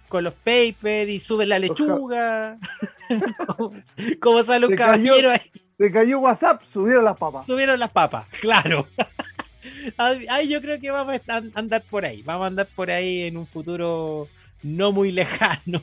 [0.09, 2.59] con los papers y suben la lechuga.
[4.21, 5.51] como, sale un caballero ahí.
[5.79, 7.47] Se cayó WhatsApp, subieron las papas.
[7.47, 8.87] Subieron las papas, claro.
[9.97, 12.23] Ahí yo creo que vamos a andar por ahí.
[12.23, 14.29] Vamos a andar por ahí en un futuro
[14.63, 15.83] no muy lejano,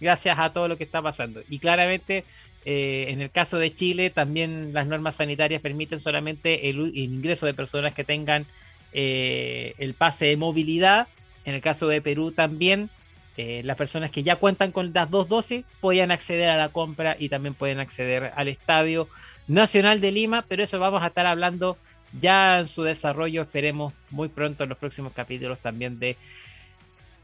[0.00, 1.42] gracias a todo lo que está pasando.
[1.48, 2.24] Y claramente,
[2.64, 7.54] eh, en el caso de Chile, también las normas sanitarias permiten solamente el, ingreso de
[7.54, 8.46] personas que tengan
[8.92, 11.08] eh, el pase de movilidad.
[11.44, 12.88] En el caso de Perú también
[13.36, 17.16] eh, las personas que ya cuentan con las dos dosis pueden acceder a la compra
[17.18, 19.08] y también pueden acceder al Estadio
[19.48, 21.76] Nacional de Lima, pero eso vamos a estar hablando
[22.20, 26.16] ya en su desarrollo, esperemos muy pronto en los próximos capítulos también de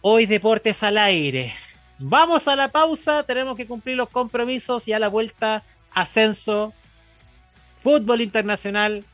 [0.00, 1.54] Hoy Deportes al Aire.
[1.98, 5.62] Vamos a la pausa, tenemos que cumplir los compromisos y a la vuelta
[5.92, 6.72] ascenso,
[7.82, 9.04] fútbol internacional,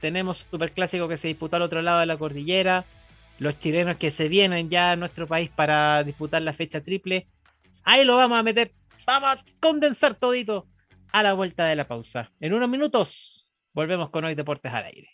[0.00, 2.84] tenemos Superclásico que se disputó al otro lado de la cordillera,
[3.38, 7.26] los chilenos que se vienen ya a nuestro país para disputar la fecha triple.
[7.82, 8.72] Ahí lo vamos a meter,
[9.06, 10.68] vamos a condensar todito
[11.10, 12.30] a la vuelta de la pausa.
[12.40, 15.13] En unos minutos volvemos con Hoy Deportes al Aire.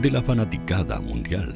[0.00, 1.54] de la fanaticada mundial.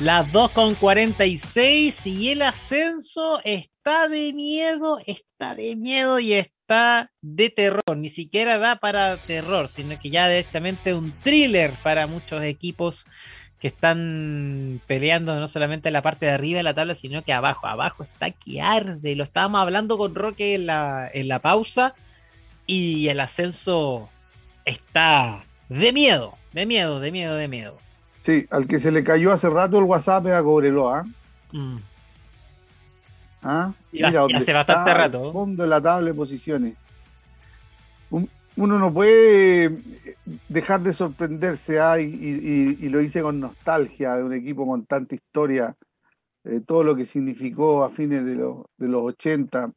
[0.00, 6.57] Las 2 con 46 y el ascenso está de miedo, está de miedo y está
[7.22, 7.96] de terror.
[7.96, 13.06] Ni siquiera da para terror, sino que ya derechamente un thriller para muchos equipos
[13.60, 17.32] que están peleando no solamente en la parte de arriba de la tabla, sino que
[17.32, 17.66] abajo.
[17.66, 19.16] Abajo está que arde.
[19.16, 21.94] Lo estábamos hablando con Roque en la, en la pausa
[22.66, 24.08] y el ascenso
[24.64, 27.78] está de miedo, de miedo, de miedo, de miedo.
[28.20, 31.04] Sí, al que se le cayó hace rato el WhatsApp es a Cobreloa.
[31.52, 31.78] Mm.
[33.50, 33.72] ¿Ah?
[33.92, 34.02] Y
[34.36, 35.32] hace bastante rato.
[35.32, 36.74] fondo de la tabla de posiciones.
[38.10, 39.78] Un- Uno no puede
[40.48, 42.00] dejar de sorprenderse, ¿ah?
[42.00, 45.76] y, y- y lo hice con nostalgia de un equipo con tanta historia,
[46.44, 49.70] eh, todo lo que significó a fines de, los de los 80,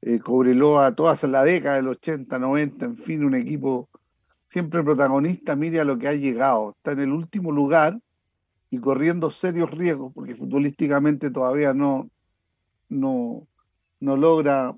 [0.00, 3.88] eh, Cobreloa, toda la década del 80, 90, en fin, un equipo
[4.48, 6.74] siempre protagonista, mire a lo que ha llegado.
[6.76, 7.98] Está en el último lugar
[8.70, 12.08] y corriendo serios riesgos, porque futbolísticamente todavía no,
[12.88, 13.46] no,
[14.00, 14.74] no logra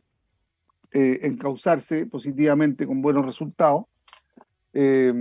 [0.93, 3.85] eh, encauzarse positivamente con buenos resultados.
[4.73, 5.13] Eh,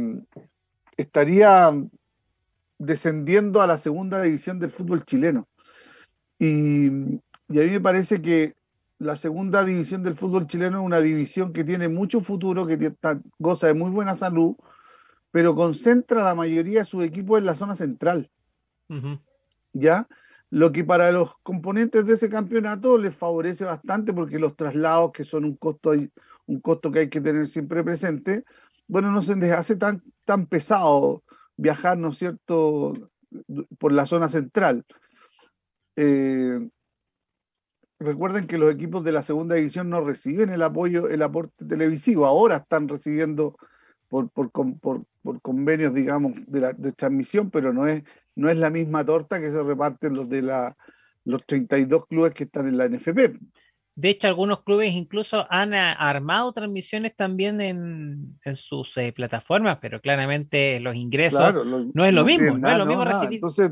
[0.97, 1.71] estaría
[2.77, 5.47] descendiendo a la segunda división del fútbol chileno.
[6.39, 8.55] Y, y a mí me parece que
[8.97, 13.19] la segunda división del fútbol chileno es una división que tiene mucho futuro, que está-
[13.37, 14.55] goza de muy buena salud,
[15.31, 18.29] pero concentra la mayoría de sus equipos en la zona central.
[19.73, 20.07] ¿ya?
[20.51, 25.23] Lo que para los componentes de ese campeonato les favorece bastante porque los traslados, que
[25.23, 28.43] son un costo, un costo que hay que tener siempre presente,
[28.87, 31.23] bueno, no se les hace tan, tan pesado
[31.55, 32.93] viajar, ¿no es cierto?,
[33.77, 34.83] por la zona central.
[35.95, 36.67] Eh,
[37.99, 42.25] recuerden que los equipos de la segunda división no reciben el apoyo, el aporte televisivo,
[42.25, 43.55] ahora están recibiendo
[44.07, 48.03] por, por, por, por convenios, digamos, de, la, de transmisión, pero no es,
[48.35, 50.75] no es la misma torta que se reparten los de la,
[51.25, 53.39] los 32 clubes que están en la NFP.
[53.95, 59.99] De hecho, algunos clubes incluso han armado transmisiones también en, en sus eh, plataformas, pero
[59.99, 61.53] claramente los ingresos
[61.93, 63.35] no es lo mismo, no, es lo mismo recibir.
[63.35, 63.71] Entonces,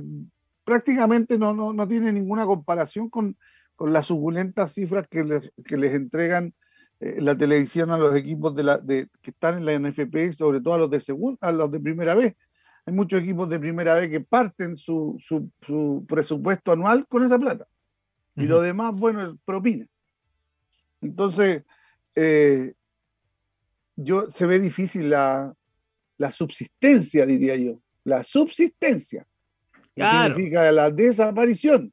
[0.66, 3.38] prácticamente no, no, no tiene ninguna comparación con,
[3.78, 6.54] con las suculentas cifras que les, que les entregan
[7.00, 10.60] eh, la televisión a los equipos de la, de, que están en la NFP, sobre
[10.60, 12.36] todo a los de segunda, a los de primera vez.
[12.88, 17.38] Hay muchos equipos de primera vez que parten su, su, su presupuesto anual con esa
[17.38, 17.68] plata.
[18.38, 19.86] Y lo demás, bueno, es propina.
[21.02, 21.64] Entonces,
[22.16, 22.76] eh,
[23.98, 25.54] yo, se ve difícil la,
[26.18, 27.82] la, subsistencia, diría yo.
[28.06, 29.28] La subsistencia.
[29.94, 31.92] Que significa la desaparición.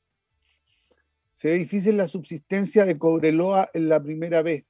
[1.33, 4.65] Se ve difícil la subsistencia de Cobreloa en la primera vez.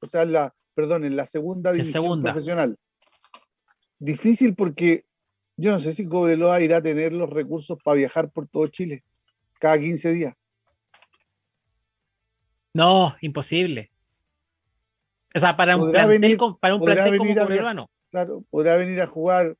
[0.00, 2.78] O sea, en la, perdón, en la segunda división profesional.
[3.98, 5.04] Difícil porque
[5.60, 9.04] yo no sé si Cobreloa irá a tener los recursos para viajar por todo Chile
[9.58, 10.34] cada 15 días.
[12.72, 13.90] No, imposible.
[15.34, 17.90] O sea, para un plantel, para un plantel como Cobreloa no.
[18.10, 19.54] Claro, podrá venir a jugar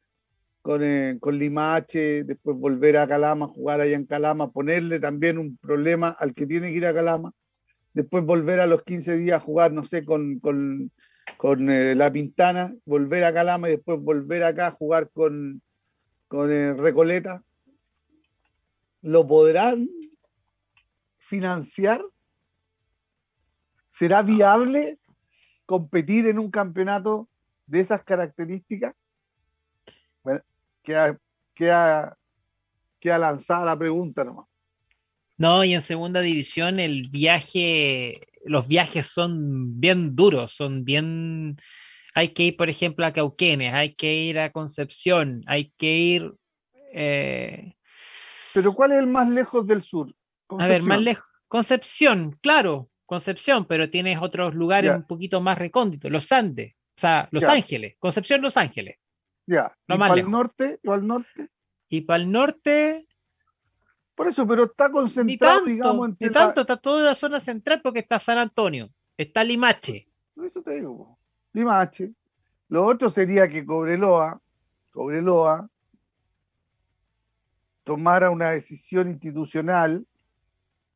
[0.62, 5.56] con, eh, con, Limache, después volver a Calama, jugar allá en Calama, ponerle también un
[5.58, 7.32] problema al que tiene que ir a Calama,
[7.92, 10.90] después volver a los 15 días a jugar, no sé, con, con,
[11.36, 15.62] con eh, La Pintana, volver a Calama y después volver acá a jugar con,
[16.30, 16.48] con
[16.78, 17.42] Recoleta.
[19.02, 19.88] ¿Lo podrán
[21.18, 22.04] financiar?
[23.88, 25.00] ¿Será viable
[25.66, 27.28] competir en un campeonato
[27.66, 28.94] de esas características?
[30.22, 30.40] Bueno,
[30.84, 31.18] queda,
[31.52, 32.16] queda,
[33.00, 34.46] queda lanzada la pregunta nomás.
[35.36, 41.56] No, y en segunda división el viaje, los viajes son bien duros, son bien...
[42.14, 46.34] Hay que ir, por ejemplo, a Cauquenes, hay que ir a Concepción, hay que ir...
[46.92, 47.74] Eh,
[48.52, 50.12] Pero ¿cuál es el más lejos del sur?
[50.48, 51.24] A ver, más lejos.
[51.46, 57.28] Concepción, claro, Concepción, pero tienes otros lugares un poquito más recónditos, los Andes, o sea,
[57.32, 58.98] Los Ángeles, Concepción, Los Ángeles.
[59.46, 60.78] Ya, ¿y para el norte?
[60.82, 61.48] ¿Y para el norte?
[61.88, 63.06] Y para el norte...
[64.14, 68.18] Por eso, pero está concentrado, digamos, entre tanto, está toda la zona central porque está
[68.18, 70.08] San Antonio, está Limache.
[70.44, 71.18] Eso te digo,
[71.52, 72.12] Limache.
[72.68, 74.40] Lo otro sería que Cobreloa,
[74.92, 75.68] Cobreloa
[77.84, 80.06] tomara una decisión institucional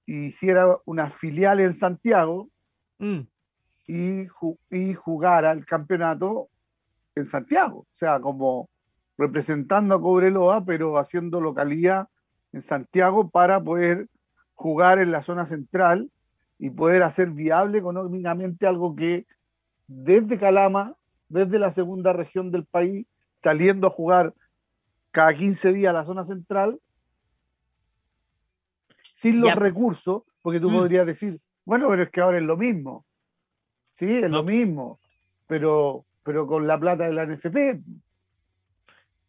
[0.07, 2.51] hiciera una filial en Santiago
[2.99, 3.21] mm.
[3.87, 4.27] y,
[4.71, 6.49] y jugara el campeonato
[7.15, 8.69] en Santiago, o sea, como
[9.17, 12.09] representando a Cobreloa, pero haciendo localidad
[12.53, 14.09] en Santiago para poder
[14.55, 16.11] jugar en la zona central
[16.59, 19.27] y poder hacer viable económicamente algo que
[19.87, 20.97] desde Calama,
[21.29, 24.35] desde la segunda región del país, saliendo a jugar
[25.11, 26.79] cada 15 días a la zona central,
[29.13, 30.75] sin los recursos, porque tú mm.
[30.75, 33.07] podrías decir, bueno, pero es que ahora es lo mismo.
[33.95, 34.99] Sí, es lo mismo,
[35.47, 37.81] pero, pero con la plata de la NFP.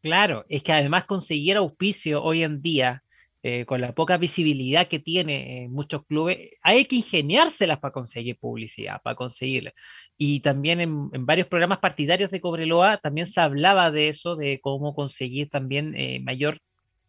[0.02, 3.04] Claro, es que además conseguir auspicio hoy en día,
[3.48, 8.40] eh, con la poca visibilidad que tiene en muchos clubes, hay que ingeniárselas para conseguir
[8.40, 9.72] publicidad, para conseguirla.
[10.18, 14.96] Y también en, varios programas partidarios de Cobreloa también se hablaba de eso, de cómo
[14.96, 16.58] conseguir también eh, mayor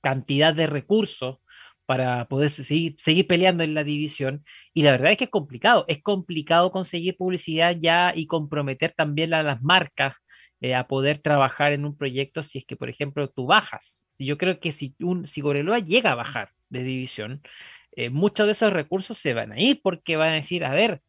[0.02, 1.38] cantidad de recursos
[1.86, 4.44] para poder seguir, seguir peleando en la división.
[4.74, 9.32] Y la verdad es que es complicado, es complicado conseguir publicidad ya y comprometer también
[9.32, 10.12] a las marcas
[10.60, 14.06] eh, a poder trabajar en un proyecto si es que, por ejemplo, tú bajas.
[14.18, 17.42] Yo creo que si, un, si Cobreloa llega a bajar de división,
[17.92, 21.02] eh, muchos de esos recursos se van a ir porque van a decir, a ver,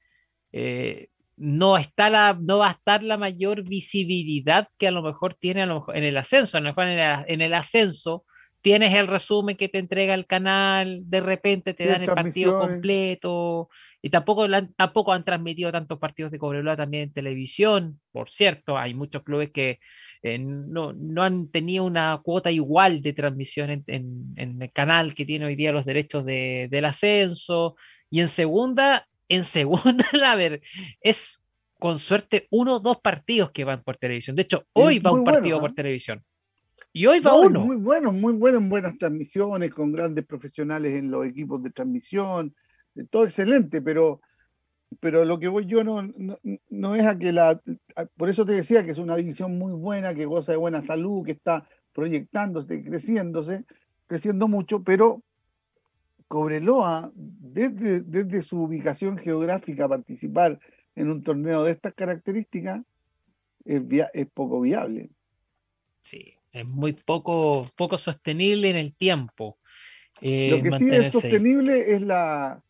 [0.51, 5.35] eh, no, está la, no va a estar la mayor visibilidad que a lo mejor
[5.35, 8.25] tiene en el ascenso, a lo mejor en el ascenso
[8.61, 13.69] tienes el resumen que te entrega el canal, de repente te dan el partido completo,
[14.01, 18.93] y tampoco, tampoco han transmitido tantos partidos de Cobreloa también en televisión, por cierto, hay
[18.93, 19.79] muchos clubes que
[20.23, 25.55] eh, no, han tenido una cuota igual de transmisión en, el canal que tiene hoy
[25.55, 27.75] día los derechos del ascenso,
[28.09, 30.61] y en segunda, en segunda, a ver,
[31.01, 31.43] es
[31.79, 34.35] con suerte uno o dos partidos que van por televisión.
[34.35, 35.73] De hecho, hoy va un partido por ¿eh?
[35.75, 36.23] televisión.
[36.97, 37.63] Y hoy va uno.
[37.63, 42.55] Muy bueno, muy bueno en buenas transmisiones, con grandes profesionales en los equipos de transmisión,
[43.11, 44.19] todo excelente, pero
[44.99, 46.01] pero lo que voy yo no,
[46.71, 47.61] no, es a que la.
[48.15, 51.23] por eso te decía que es una división muy buena, que goza de buena salud,
[51.23, 53.65] que está proyectándose, creciéndose,
[54.07, 55.21] creciendo mucho, pero
[56.27, 60.59] Cobreloa, desde, desde su ubicación geográfica, participar
[60.95, 62.81] en un torneo de estas características
[63.65, 63.83] es,
[64.13, 65.11] es poco viable.
[66.01, 69.57] Sí, es muy poco, poco sostenible en el tiempo.
[70.21, 72.61] Eh, Lo que sí es sostenible es la,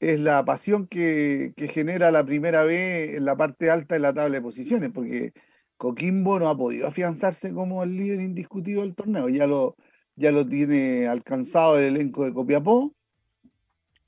[0.00, 4.34] es la pasión que, genera la primera vez en la parte alta de la tabla
[4.34, 5.32] de posiciones, porque
[5.76, 9.76] Coquimbo no ha podido afianzarse como el líder indiscutido del torneo, ya lo,
[10.16, 12.92] ya lo tiene alcanzado el elenco de Copiapó,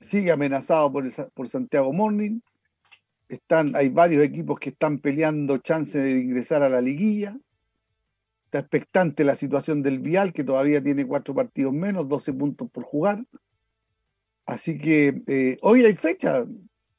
[0.01, 2.41] sigue amenazado por, por Santiago Morning,
[3.29, 7.37] están, hay varios equipos que están peleando chance de ingresar a la liguilla,
[8.57, 12.83] está expectante la situación del Vial, que todavía tiene cuatro partidos menos, 12 puntos por
[12.83, 13.23] jugar,
[14.45, 16.45] Así que eh, hoy hay fecha.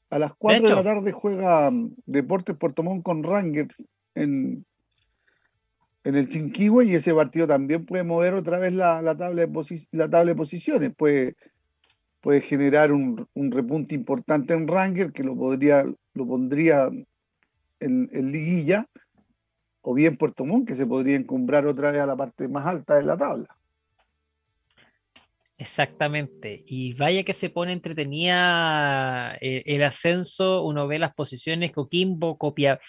[0.09, 3.85] A las 4 de, la tarde juega mm, Deportes Puerto Montt con Rangers
[4.15, 4.65] en,
[6.03, 10.09] en el Chinquihue y ese partido también puede mover otra vez la, tabla, de la
[10.09, 10.95] tabla de posiciones.
[10.95, 11.35] Puede,
[12.21, 16.89] puede generar un, repunte importante en Rangers que lo, podría, lo pondría
[17.79, 18.87] en, en, liguilla
[19.89, 22.95] o bien Puerto Montt que se podría encumbrar otra vez a la parte más alta
[22.95, 23.47] de la tabla.
[25.57, 26.65] Exactamente.
[26.67, 32.81] Y vaya que se pone entretenida eh, el, ascenso, uno ve las posiciones, Coquimbo, Copia,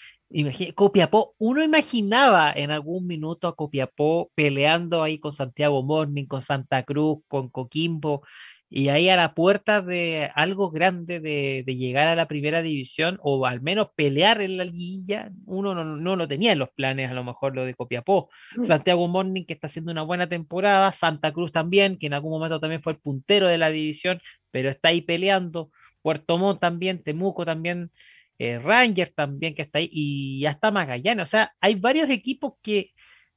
[0.75, 6.83] Copiapó, uno imaginaba en algún minuto a Copiapó peleando ahí con Santiago Morning, con Santa
[6.83, 8.23] Cruz, con Coquimbo,
[8.71, 13.45] y ahí a la puerta de algo grande de, llegar a la primera división o
[13.47, 17.23] al menos pelear en la liguilla, uno no, lo tenía en los planes, a lo
[17.23, 18.29] mejor lo de Copiapó.
[18.55, 18.63] Mm.
[18.63, 22.59] Santiago Morning que está haciendo una buena temporada, Santa Cruz también, que en algún momento
[22.59, 24.21] también fue el puntero de la división,
[24.51, 25.71] pero está ahí peleando,
[26.03, 27.91] Puerto Montt también, Temuco también,
[28.37, 32.53] eh, Rangers también que está ahí, y ya está Magallanes, o sea, hay varios equipos
[32.61, 32.91] que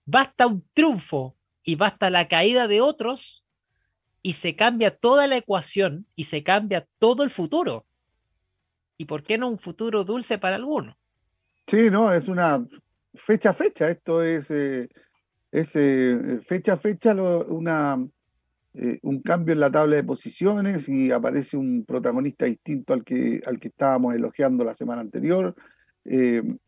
[0.04, 3.41] basta un triunfo y basta la caída de otros
[4.23, 7.85] y se cambia toda la ecuación y se cambia todo el futuro.
[8.97, 10.94] ¿Y por qué no un futuro dulce para algunos?
[11.66, 12.65] Sí, no, es una
[13.15, 13.90] fecha a fecha.
[13.90, 14.89] Esto es, eh,
[15.51, 17.99] eh, fecha a fecha una,
[18.74, 23.40] eh, un cambio en la tabla de posiciones y aparece un protagonista distinto al que,
[23.44, 25.55] al que estábamos elogiando la semana anterior.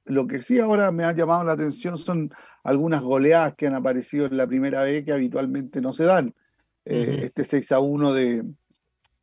[0.06, 2.30] lo que sí ahora me ha llamado la atención son
[2.62, 6.34] algunas goleadas que han aparecido en la primera vez que habitualmente no se dan.
[6.84, 8.44] Este 6 a 1 de,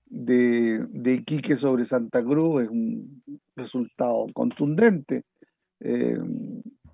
[0.08, 3.24] de, Iquique sobre Santa Cruz es un
[3.56, 5.24] resultado contundente.
[5.80, 6.20] Eh,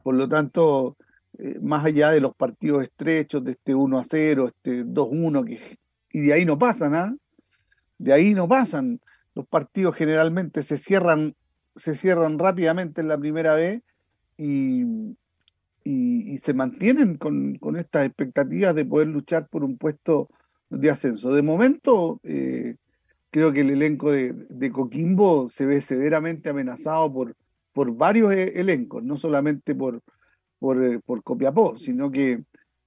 [0.03, 0.97] por lo tanto,
[1.37, 5.45] eh, más allá de los partidos estrechos, de este 1 a 0, este 2 1,
[5.45, 5.79] que,
[6.11, 7.15] y de ahí no pasan, ¿ah?
[7.97, 8.99] De ahí no pasan.
[9.35, 11.35] Los partidos generalmente se cierran,
[11.75, 13.81] se cierran rápidamente en la primera vez
[14.37, 14.83] y,
[15.83, 20.29] y, se mantienen con, con, estas expectativas de poder luchar por un puesto
[20.69, 21.33] de ascenso.
[21.33, 22.75] De momento, eh,
[23.29, 27.35] creo que el elenco de, Coquimbo se ve severamente amenazado por,
[27.73, 32.43] por varios e, elencos, no solamente por, eh, por, Copiapó, sino que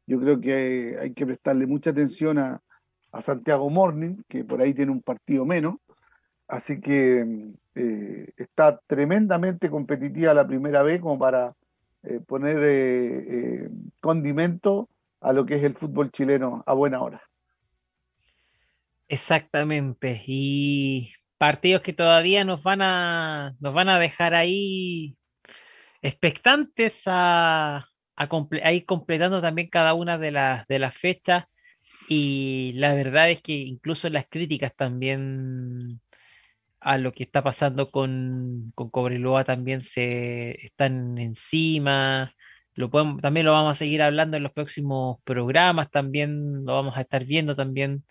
[0.06, 2.60] yo creo que hay, que prestarle mucha atención a,
[3.22, 5.76] Santiago Morning, que por ahí tiene un partido menos.
[6.46, 7.26] Así que
[7.74, 11.54] eh, está tremendamente competitiva la primera vez como para
[12.28, 13.68] poner
[14.00, 14.88] condimento
[15.20, 17.29] a lo que es el fútbol chileno a buena hora.
[19.10, 20.22] Exactamente.
[20.24, 25.16] Y partidos que todavía nos van a, nos van a dejar ahí
[26.00, 27.88] expectantes a,
[28.72, 31.46] ir completando también cada una de las, de las fechas.
[32.08, 36.00] Y la verdad es que incluso las críticas también
[36.80, 42.32] a lo que está pasando con, con Cobreloa también se están encima.
[42.74, 47.00] Lo también lo vamos a seguir hablando en los próximos programas, también lo vamos a
[47.02, 48.04] estar viendo también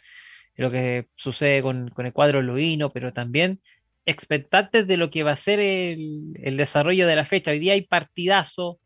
[0.60, 3.62] lo que sucede con, el cuadro Luino, pero también
[4.06, 7.52] expectantes de lo que va a ser el, desarrollo de la fecha.
[7.52, 8.78] Hoy día hay partidazo,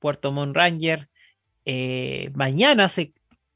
[0.00, 1.08] Puerto Montt Ranger.
[1.64, 3.12] Eh, mañana se,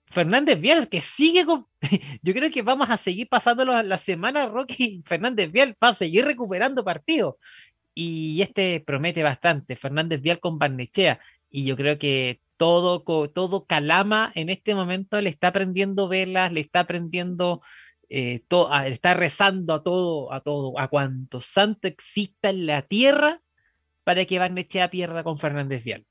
[0.06, 1.66] Fernández Vial, que sigue con.
[2.22, 5.02] Yo creo que vamos a seguir pasando la semana, Rocky.
[5.04, 7.34] Fernández Vial va a seguir recuperando partidos.
[7.92, 9.74] Y este promete bastante.
[9.74, 11.18] Fernández Vial con Barnechea.
[11.50, 16.60] Y yo creo que todo, todo Calama en este momento le está prendiendo velas, le
[16.60, 17.60] está prendiendo,
[18.08, 18.44] eh,
[18.86, 23.40] está rezando a todo, a todo, a cuanto santo exista en la tierra
[24.04, 26.06] para que Barnechea pierda con Fernández Vial.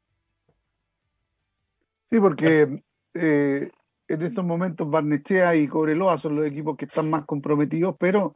[2.10, 2.84] Sí, porque
[3.14, 3.72] eh,
[4.10, 8.36] en estos momentos Barnechea y Cobreloa son los equipos que están más comprometidos, pero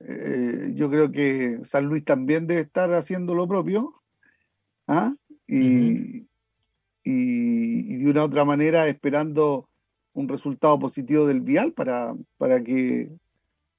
[0.00, 4.02] eh, yo creo que San Luis también debe estar haciendo lo propio.
[4.88, 5.14] ¿ah?
[5.46, 6.26] Y,
[7.04, 9.68] y, de una u otra manera esperando
[10.14, 13.10] un resultado positivo del Vial para, para que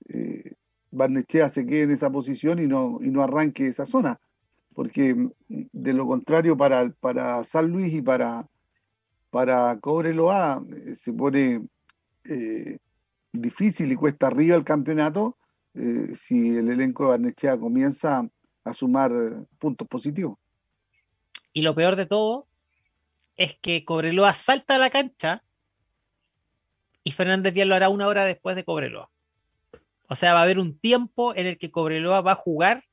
[0.10, 0.54] eh,
[0.92, 4.20] Barnechea se quede en esa posición y no, y no arranque esa zona.
[4.74, 5.32] Porque mm,
[5.72, 8.48] de lo contrario, para, para San Luis y para,
[9.30, 11.68] para Cobreloa eh, se pone
[12.26, 12.78] eh,
[13.32, 15.38] difícil y cuesta arriba el campeonato
[15.74, 18.28] eh, si el elenco de Barnechea comienza
[18.64, 19.12] a sumar
[19.60, 20.38] puntos positivos.
[21.52, 22.48] Y lo peor de todo
[23.38, 25.44] es que Cobreloa salta a la cancha
[27.04, 29.10] y Fernández Vial lo hará una hora después de Cobreloa.
[30.08, 32.84] O sea, va a haber un tiempo en el que Cobreloa va a jugar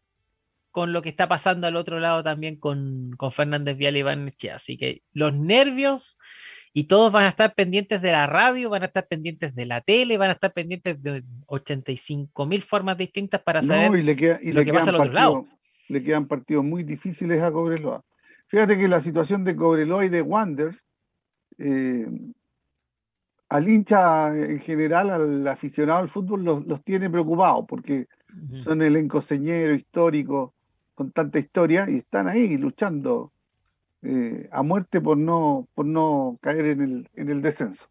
[0.70, 4.32] con lo que está pasando al otro lado también con, con Fernández Vial y Iván
[4.54, 6.16] Así que los nervios
[6.72, 9.80] y todos van a estar pendientes de la radio, van a estar pendientes de la
[9.80, 14.64] tele, van a estar pendientes de 85 mil formas distintas para saber y le lo
[14.64, 15.46] que pasa al otro lado.
[15.88, 18.04] Le quedan partidos muy difíciles a Cobreloa.
[18.50, 20.76] Fíjate que la situación de Cobreloa y de Wanders,
[21.56, 22.04] eh,
[23.48, 28.08] al hincha en general, al aficionado al fútbol, los, tiene preocupados porque
[28.64, 30.52] son elenco señero, histórico,
[30.94, 33.32] con tanta historia y están ahí luchando
[34.02, 37.86] eh, a muerte por no, por no caer en el, en el descenso.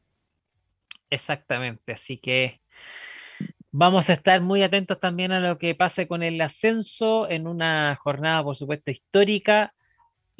[1.09, 2.59] Exactamente, así que
[3.71, 7.95] vamos a estar muy atentos también a lo que pase con el ascenso en una
[7.95, 9.73] jornada, por supuesto, histórica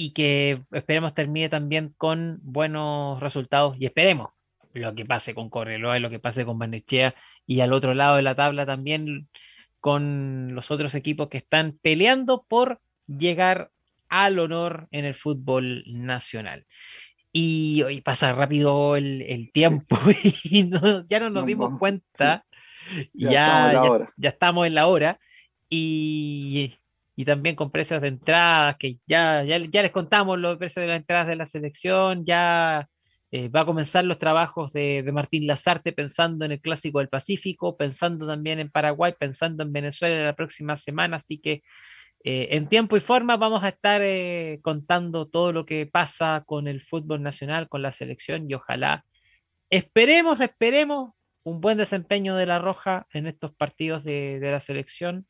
[0.01, 4.30] y que esperemos termine también con buenos resultados y esperemos
[4.71, 7.15] lo que pase con Correloa, lo que pase con Manechea
[7.45, 9.27] y al otro lado de la tabla también
[9.81, 13.71] con los otros equipos que están peleando por llegar
[14.07, 16.65] al honor en el fútbol nacional.
[17.34, 19.99] Y hoy pasa rápido el, tiempo
[20.45, 20.69] y
[21.09, 22.45] ya no nos dimos cuenta.
[23.13, 25.19] Ya, ya, ya, estamos en la hora.
[25.69, 26.78] Y
[27.20, 31.02] y también con precios de entradas, que ya, ya, les contamos los precios de las
[31.02, 32.88] entradas de la selección, ya
[33.30, 37.76] eh, va a comenzar los trabajos de, Martín Lazarte pensando en el Clásico del Pacífico,
[37.76, 41.62] pensando también en Paraguay, pensando en Venezuela la próxima semana, así que
[42.24, 46.70] eh, en tiempo y forma vamos a estar eh, contando todo lo que pasa con
[46.70, 49.04] el fútbol nacional, con la selección y ojalá
[49.70, 51.12] esperemos, esperemos
[51.44, 55.28] un buen desempeño de la Roja en estos partidos de, de la selección.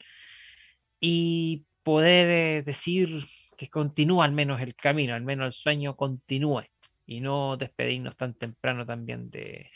[1.02, 3.26] Y poder eh, decir
[3.58, 6.66] que continúa al menos el camino, al menos el sueño continúe
[7.08, 9.72] y no despedirnos tan temprano también de,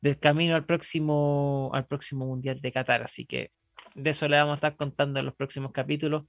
[0.00, 3.04] del camino al próximo, al próximo Mundial de Qatar.
[3.04, 3.52] Así que
[3.94, 6.24] de eso le vamos a estar contando en los próximos capítulos.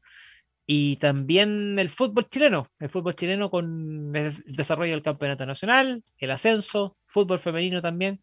[0.67, 6.31] Y también el fútbol chileno, el fútbol chileno con el desarrollo del campeonato nacional, el
[6.31, 8.21] ascenso, fútbol femenino también,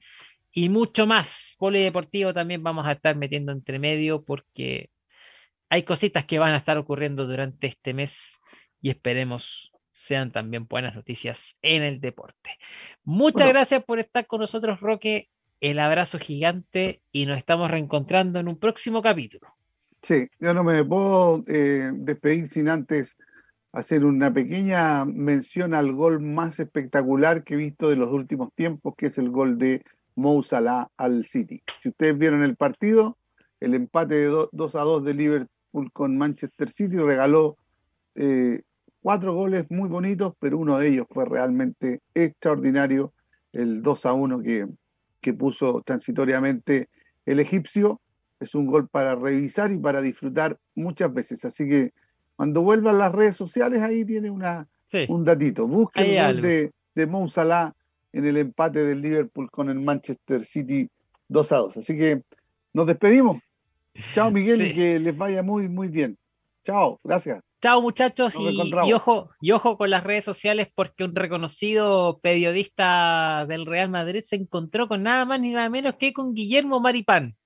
[0.53, 1.57] y mucho más.
[1.59, 4.89] Polideportivo también vamos a estar metiendo entre medio porque
[5.71, 8.41] hay cositas que van a estar ocurriendo durante este mes
[8.83, 12.51] y esperemos sean también buenas noticias en el deporte.
[13.05, 15.29] Muchas gracias por estar con nosotros, Roque.
[15.61, 19.47] El abrazo gigante y nos estamos reencontrando en un próximo capítulo.
[20.03, 23.17] Sí, yo no me puedo eh, despedir sin antes
[23.73, 28.95] hacer una pequeña mención al gol más espectacular que he visto de los últimos tiempos,
[28.97, 29.85] que es el gol de
[30.17, 31.63] Mou Salah al City.
[31.81, 33.19] Si ustedes vieron el partido,
[33.61, 35.60] el empate de 2 a 2 de Liverpool
[35.93, 37.57] con Manchester City, regaló
[38.15, 38.63] eh,
[39.01, 43.13] cuatro goles muy bonitos, pero uno de ellos fue realmente extraordinario,
[43.53, 44.67] el 2 a 1 que,
[45.21, 46.89] que puso transitoriamente
[47.27, 48.01] el egipcio.
[48.39, 51.45] Es un gol para revisar y para disfrutar muchas veces.
[51.45, 51.93] Así que
[52.37, 54.67] cuando vuelvan las redes sociales, ahí tiene una,
[55.09, 55.67] un datito.
[55.67, 57.75] Busquen el gol de, de Salah
[58.13, 60.89] en el empate del Liverpool con el Manchester City
[61.29, 61.77] 2 a 2.
[61.79, 62.23] Así que
[62.73, 63.43] nos despedimos.
[64.15, 66.19] Chao, Miguel, y que les vaya muy, muy bien.
[66.65, 67.43] Chao, gracias.
[67.63, 73.67] Chao, muchachos, y, ojo, y ojo con las redes sociales porque un reconocido periodista del
[73.67, 77.37] Real Madrid se encontró con nada más ni nada menos que con Guillermo Maripán.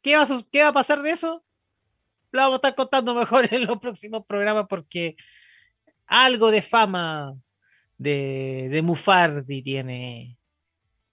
[0.00, 1.44] ¿Qué va a, qué va a pasar de eso?
[2.30, 5.16] Lo vamos a estar contando mejor en los próximos programas porque
[6.06, 7.34] algo de fama
[7.98, 10.38] de, de Mufardi tiene,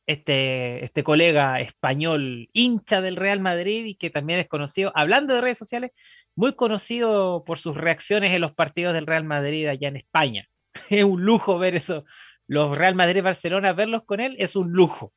[0.08, 5.42] este, este colega español, hincha del Real Madrid y que también es conocido, hablando de
[5.42, 5.92] redes sociales,
[6.34, 10.48] muy conocido por sus reacciones en los partidos del Real Madrid allá en España.
[10.90, 12.06] Es un lujo ver eso.
[12.48, 15.14] Los Real Madrid-Barcelona, verlos con él es un lujo.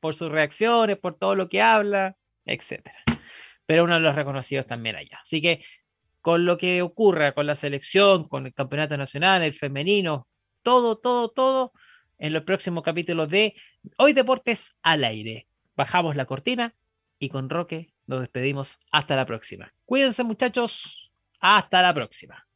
[0.00, 2.16] Por sus reacciones, por todo lo que habla,
[2.46, 2.88] etc.
[3.66, 5.18] Pero uno de los reconocidos también allá.
[5.22, 5.62] Así que
[6.22, 10.28] con lo que ocurra con la selección, con el campeonato nacional, el femenino,
[10.62, 11.72] todo, todo, todo,
[12.18, 13.54] en los próximos capítulos de
[13.96, 15.46] Hoy Deportes al aire.
[15.76, 16.74] Bajamos la cortina
[17.18, 19.72] y con Roque nos despedimos hasta la próxima.
[19.84, 22.47] Cuídense muchachos, hasta la próxima.